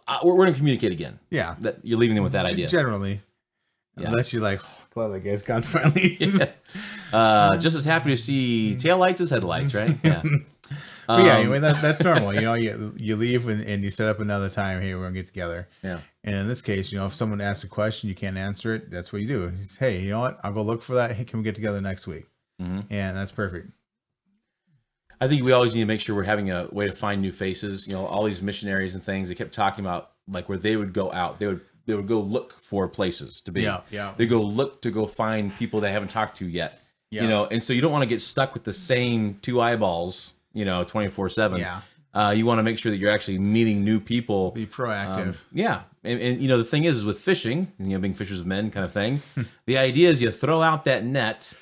uh, 0.08 0.18
we're, 0.24 0.34
we're 0.34 0.46
gonna 0.46 0.56
communicate 0.56 0.92
again. 0.92 1.18
Yeah. 1.30 1.54
That 1.60 1.78
you're 1.84 1.98
leaving 1.98 2.16
them 2.16 2.24
with 2.24 2.32
that 2.32 2.44
idea. 2.46 2.66
Generally. 2.68 3.20
Yeah. 3.96 4.08
Unless 4.08 4.32
you're 4.32 4.42
like, 4.42 4.60
oh, 4.64 4.84
glad 4.94 5.08
that 5.08 5.20
guy's 5.20 5.42
gone 5.42 5.62
finally. 5.62 6.18
Uh, 7.12 7.56
just 7.56 7.76
as 7.76 7.84
happy 7.84 8.10
to 8.10 8.16
see 8.16 8.74
taillights 8.76 9.20
as 9.20 9.30
headlights, 9.30 9.74
right? 9.74 9.96
Yeah. 10.04 10.22
But 11.06 11.24
yeah, 11.24 11.32
Um, 11.34 11.40
anyway, 11.40 11.58
that, 11.58 11.82
that's 11.82 12.00
normal. 12.04 12.32
You 12.34 12.42
know, 12.42 12.54
you 12.54 12.94
you 12.96 13.16
leave 13.16 13.48
and, 13.48 13.62
and 13.64 13.82
you 13.82 13.90
set 13.90 14.06
up 14.08 14.20
another 14.20 14.48
time. 14.48 14.80
Hey, 14.80 14.94
we're 14.94 15.02
gonna 15.02 15.14
get 15.14 15.26
together. 15.26 15.68
yeah. 15.82 16.00
And 16.22 16.36
in 16.36 16.46
this 16.46 16.62
case, 16.62 16.92
you 16.92 16.98
know, 16.98 17.06
if 17.06 17.14
someone 17.14 17.40
asks 17.40 17.64
a 17.64 17.68
question, 17.68 18.08
you 18.08 18.14
can't 18.14 18.36
answer 18.36 18.74
it. 18.74 18.90
That's 18.92 19.12
what 19.12 19.20
you 19.22 19.26
do. 19.26 19.52
It's, 19.60 19.74
hey, 19.76 20.00
you 20.02 20.10
know 20.10 20.20
what? 20.20 20.38
I'll 20.44 20.52
go 20.52 20.62
look 20.62 20.82
for 20.82 20.94
that. 20.96 21.16
Hey, 21.16 21.24
can 21.24 21.38
we 21.40 21.44
get 21.44 21.54
together 21.56 21.80
next 21.80 22.06
week? 22.06 22.26
Mhm. 22.62 22.84
And 22.90 23.16
that's 23.16 23.32
perfect. 23.32 23.70
I 25.20 25.28
think 25.28 25.42
we 25.42 25.52
always 25.52 25.74
need 25.74 25.80
to 25.80 25.86
make 25.86 26.00
sure 26.00 26.14
we're 26.14 26.22
having 26.22 26.50
a 26.50 26.68
way 26.70 26.86
to 26.86 26.92
find 26.92 27.20
new 27.20 27.32
faces. 27.32 27.86
You 27.88 27.94
know, 27.94 28.06
all 28.06 28.24
these 28.24 28.40
missionaries 28.40 28.94
and 28.94 29.02
things. 29.02 29.28
They 29.28 29.34
kept 29.34 29.52
talking 29.52 29.84
about 29.84 30.12
like 30.28 30.48
where 30.48 30.58
they 30.58 30.76
would 30.76 30.92
go 30.92 31.10
out. 31.12 31.38
They 31.38 31.46
would 31.48 31.60
they 31.86 31.94
would 31.94 32.06
go 32.06 32.20
look 32.20 32.60
for 32.60 32.86
places 32.86 33.40
to 33.42 33.50
be. 33.52 33.62
Yeah, 33.62 33.80
yeah. 33.90 34.14
They 34.16 34.26
go 34.26 34.40
look 34.42 34.82
to 34.82 34.90
go 34.92 35.06
find 35.06 35.52
people 35.56 35.80
they 35.80 35.90
haven't 35.92 36.08
talked 36.10 36.36
to 36.38 36.46
yet. 36.46 36.80
Yeah. 37.10 37.22
You 37.22 37.28
know, 37.28 37.46
and 37.46 37.62
so 37.62 37.72
you 37.72 37.80
don't 37.80 37.92
want 37.92 38.02
to 38.02 38.08
get 38.08 38.20
stuck 38.22 38.54
with 38.54 38.64
the 38.64 38.72
same 38.72 39.38
two 39.42 39.60
eyeballs. 39.60 40.32
You 40.52 40.64
know, 40.64 40.84
twenty 40.84 41.10
four 41.10 41.28
seven. 41.28 41.58
Yeah. 41.58 41.80
Uh, 42.12 42.32
you 42.36 42.44
want 42.44 42.58
to 42.58 42.64
make 42.64 42.76
sure 42.76 42.90
that 42.90 42.98
you're 42.98 43.10
actually 43.10 43.38
meeting 43.38 43.84
new 43.84 44.00
people. 44.00 44.50
Be 44.50 44.66
proactive. 44.66 45.28
Um, 45.28 45.34
yeah, 45.52 45.82
and, 46.02 46.20
and 46.20 46.42
you 46.42 46.48
know 46.48 46.58
the 46.58 46.64
thing 46.64 46.82
is, 46.84 46.96
is 46.98 47.04
with 47.04 47.20
fishing, 47.20 47.70
you 47.78 47.90
know, 47.90 47.98
being 48.00 48.14
fishers 48.14 48.40
of 48.40 48.46
men 48.46 48.70
kind 48.72 48.84
of 48.84 48.92
thing. 48.92 49.20
the 49.66 49.78
idea 49.78 50.10
is 50.10 50.20
you 50.20 50.30
throw 50.32 50.60
out 50.60 50.84
that 50.86 51.04
net 51.04 51.54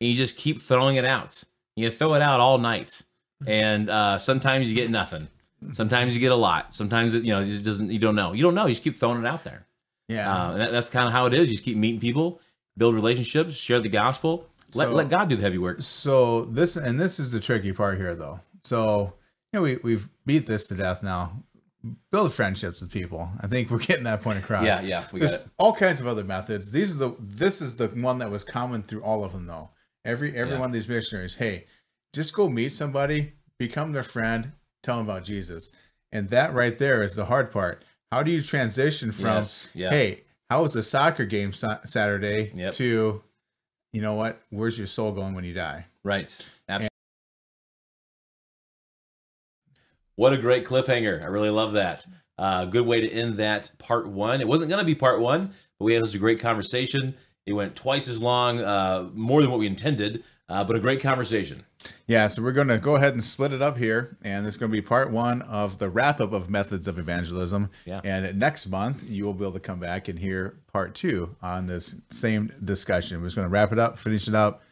and 0.00 0.10
you 0.10 0.14
just 0.14 0.36
keep 0.36 0.60
throwing 0.60 0.96
it 0.96 1.06
out. 1.06 1.42
You 1.76 1.90
throw 1.90 2.12
it 2.14 2.20
out 2.22 2.38
all 2.38 2.58
night, 2.58 3.00
and 3.46 3.88
uh, 3.88 4.18
sometimes 4.18 4.68
you 4.68 4.74
get 4.74 4.90
nothing. 4.90 5.28
Sometimes 5.72 6.14
you 6.14 6.20
get 6.20 6.32
a 6.32 6.36
lot. 6.36 6.74
Sometimes 6.74 7.14
it, 7.14 7.24
you 7.24 7.30
know 7.30 7.40
it 7.40 7.46
just 7.46 7.64
doesn't. 7.64 7.90
You 7.90 7.98
don't 7.98 8.14
know. 8.14 8.34
You 8.34 8.42
don't 8.42 8.54
know. 8.54 8.66
You 8.66 8.74
just 8.74 8.84
keep 8.84 8.98
throwing 8.98 9.18
it 9.24 9.26
out 9.26 9.44
there. 9.44 9.66
yeah. 10.08 10.30
Uh, 10.30 10.52
and 10.52 10.60
that, 10.60 10.72
that's 10.72 10.90
kind 10.90 11.06
of 11.06 11.12
how 11.14 11.24
it 11.24 11.32
is. 11.32 11.48
You 11.48 11.54
just 11.54 11.64
keep 11.64 11.78
meeting 11.78 12.00
people, 12.00 12.40
build 12.76 12.94
relationships, 12.94 13.56
share 13.56 13.80
the 13.80 13.88
gospel. 13.88 14.46
Let, 14.74 14.88
So- 14.88 14.94
let 14.94 15.08
God 15.08 15.28
do 15.28 15.36
the 15.36 15.42
heavy 15.42 15.58
work. 15.58 15.82
so 15.82 16.44
this 16.46 16.76
and 16.76 16.98
this 16.98 17.18
is 17.20 17.32
the 17.32 17.40
tricky 17.40 17.72
part 17.72 17.98
here 17.98 18.14
though 18.14 18.40
so 18.64 19.14
you 19.52 19.58
know 19.58 19.62
we, 19.62 19.76
we've 19.76 20.08
beat 20.26 20.46
this 20.46 20.66
to 20.68 20.74
death 20.74 21.02
now 21.02 21.42
build 22.10 22.32
friendships 22.32 22.80
with 22.80 22.90
people 22.90 23.28
i 23.40 23.46
think 23.46 23.70
we're 23.70 23.78
getting 23.78 24.04
that 24.04 24.22
point 24.22 24.38
across 24.38 24.64
Yeah, 24.64 24.80
yeah, 24.80 25.04
we 25.12 25.20
There's 25.20 25.32
got 25.32 25.40
it. 25.40 25.46
all 25.58 25.72
kinds 25.74 26.00
of 26.00 26.06
other 26.06 26.24
methods 26.24 26.72
these 26.72 26.94
are 26.96 26.98
the 27.10 27.14
this 27.20 27.60
is 27.60 27.76
the 27.76 27.88
one 27.88 28.18
that 28.18 28.30
was 28.30 28.42
common 28.42 28.82
through 28.82 29.02
all 29.02 29.22
of 29.24 29.32
them 29.32 29.46
though 29.46 29.70
every 30.04 30.34
every 30.34 30.54
Yeah. 30.54 30.60
one 30.60 30.70
of 30.70 30.72
these 30.72 30.88
missionaries 30.88 31.34
hey 31.34 31.66
just 32.14 32.32
go 32.34 32.48
meet 32.48 32.72
somebody 32.72 33.34
become 33.58 33.92
their 33.92 34.02
friend 34.02 34.52
tell 34.82 34.96
them 34.96 35.06
about 35.08 35.24
jesus 35.24 35.72
and 36.10 36.30
that 36.30 36.54
right 36.54 36.78
there 36.78 37.02
is 37.02 37.14
the 37.16 37.26
hard 37.26 37.50
part 37.52 37.84
how 38.10 38.22
do 38.22 38.30
you 38.30 38.40
transition 38.40 39.12
from 39.12 39.26
Yes, 39.26 39.68
yeah. 39.74 39.90
hey 39.90 40.22
how 40.48 40.62
was 40.62 40.72
the 40.72 40.82
soccer 40.82 41.26
game 41.26 41.52
sa- 41.52 41.80
saturday 41.84 42.50
Yep. 42.54 42.72
to 42.74 43.22
you 43.94 44.02
know 44.02 44.14
what 44.14 44.42
where's 44.50 44.76
your 44.76 44.86
soul 44.86 45.12
going 45.12 45.34
when 45.34 45.44
you 45.44 45.54
die 45.54 45.86
Right. 46.04 46.28
Absolutely. 46.68 46.88
What 50.16 50.32
a 50.32 50.38
great 50.38 50.66
cliffhanger. 50.66 51.22
I 51.22 51.26
really 51.26 51.50
love 51.50 51.72
that. 51.72 52.06
Uh, 52.38 52.66
good 52.66 52.86
way 52.86 53.00
to 53.00 53.10
end 53.10 53.38
that 53.38 53.72
part 53.78 54.06
one. 54.06 54.40
It 54.40 54.46
wasn't 54.46 54.68
going 54.68 54.80
to 54.80 54.84
be 54.84 54.94
part 54.94 55.20
one, 55.20 55.54
but 55.78 55.86
we 55.86 55.94
had 55.94 56.04
such 56.04 56.14
a 56.14 56.18
great 56.18 56.38
conversation. 56.40 57.14
It 57.46 57.54
went 57.54 57.74
twice 57.74 58.06
as 58.06 58.20
long, 58.20 58.60
uh, 58.60 59.08
more 59.14 59.40
than 59.40 59.50
what 59.50 59.58
we 59.58 59.66
intended, 59.66 60.22
uh, 60.48 60.62
but 60.62 60.76
a 60.76 60.80
great 60.80 61.00
conversation. 61.00 61.64
Yeah, 62.06 62.26
so 62.28 62.42
we're 62.42 62.52
going 62.52 62.68
to 62.68 62.78
go 62.78 62.96
ahead 62.96 63.14
and 63.14 63.24
split 63.24 63.52
it 63.52 63.62
up 63.62 63.78
here, 63.78 64.16
and 64.22 64.46
it's 64.46 64.56
going 64.56 64.70
to 64.70 64.72
be 64.76 64.82
part 64.82 65.10
one 65.10 65.42
of 65.42 65.78
the 65.78 65.88
wrap 65.88 66.20
up 66.20 66.32
of 66.32 66.50
methods 66.50 66.86
of 66.86 66.98
evangelism. 66.98 67.70
Yeah. 67.84 68.00
And 68.04 68.38
next 68.38 68.66
month, 68.66 69.08
you 69.08 69.24
will 69.24 69.34
be 69.34 69.44
able 69.44 69.52
to 69.52 69.60
come 69.60 69.80
back 69.80 70.08
and 70.08 70.18
hear 70.18 70.58
part 70.72 70.94
two 70.94 71.34
on 71.42 71.66
this 71.66 71.96
same 72.10 72.52
discussion. 72.64 73.20
We're 73.20 73.28
just 73.28 73.36
going 73.36 73.46
to 73.46 73.52
wrap 73.52 73.72
it 73.72 73.78
up, 73.78 73.98
finish 73.98 74.28
it 74.28 74.34
up, 74.34 74.62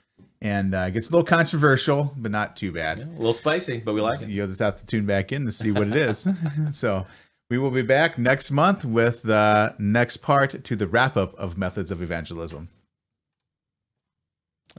and 0.42 0.74
uh, 0.74 0.86
it 0.88 0.92
gets 0.92 1.08
a 1.08 1.12
little 1.12 1.24
controversial, 1.24 2.12
but 2.16 2.32
not 2.32 2.56
too 2.56 2.72
bad. 2.72 3.00
A 3.00 3.04
little 3.04 3.32
spicy, 3.32 3.78
but 3.78 3.94
we 3.94 4.00
like 4.00 4.20
it. 4.22 4.28
You'll 4.28 4.48
just 4.48 4.60
have 4.60 4.76
to 4.76 4.86
tune 4.86 5.06
back 5.06 5.32
in 5.32 5.44
to 5.46 5.52
see 5.52 5.70
what 5.70 5.88
it 5.88 5.96
is. 5.96 6.28
so 6.72 7.06
we 7.48 7.58
will 7.58 7.70
be 7.70 7.82
back 7.82 8.18
next 8.18 8.50
month 8.50 8.84
with 8.84 9.22
the 9.22 9.74
next 9.78 10.18
part 10.18 10.64
to 10.64 10.76
the 10.76 10.86
wrap 10.86 11.16
up 11.16 11.34
of 11.34 11.56
methods 11.56 11.90
of 11.90 12.02
evangelism. 12.02 12.68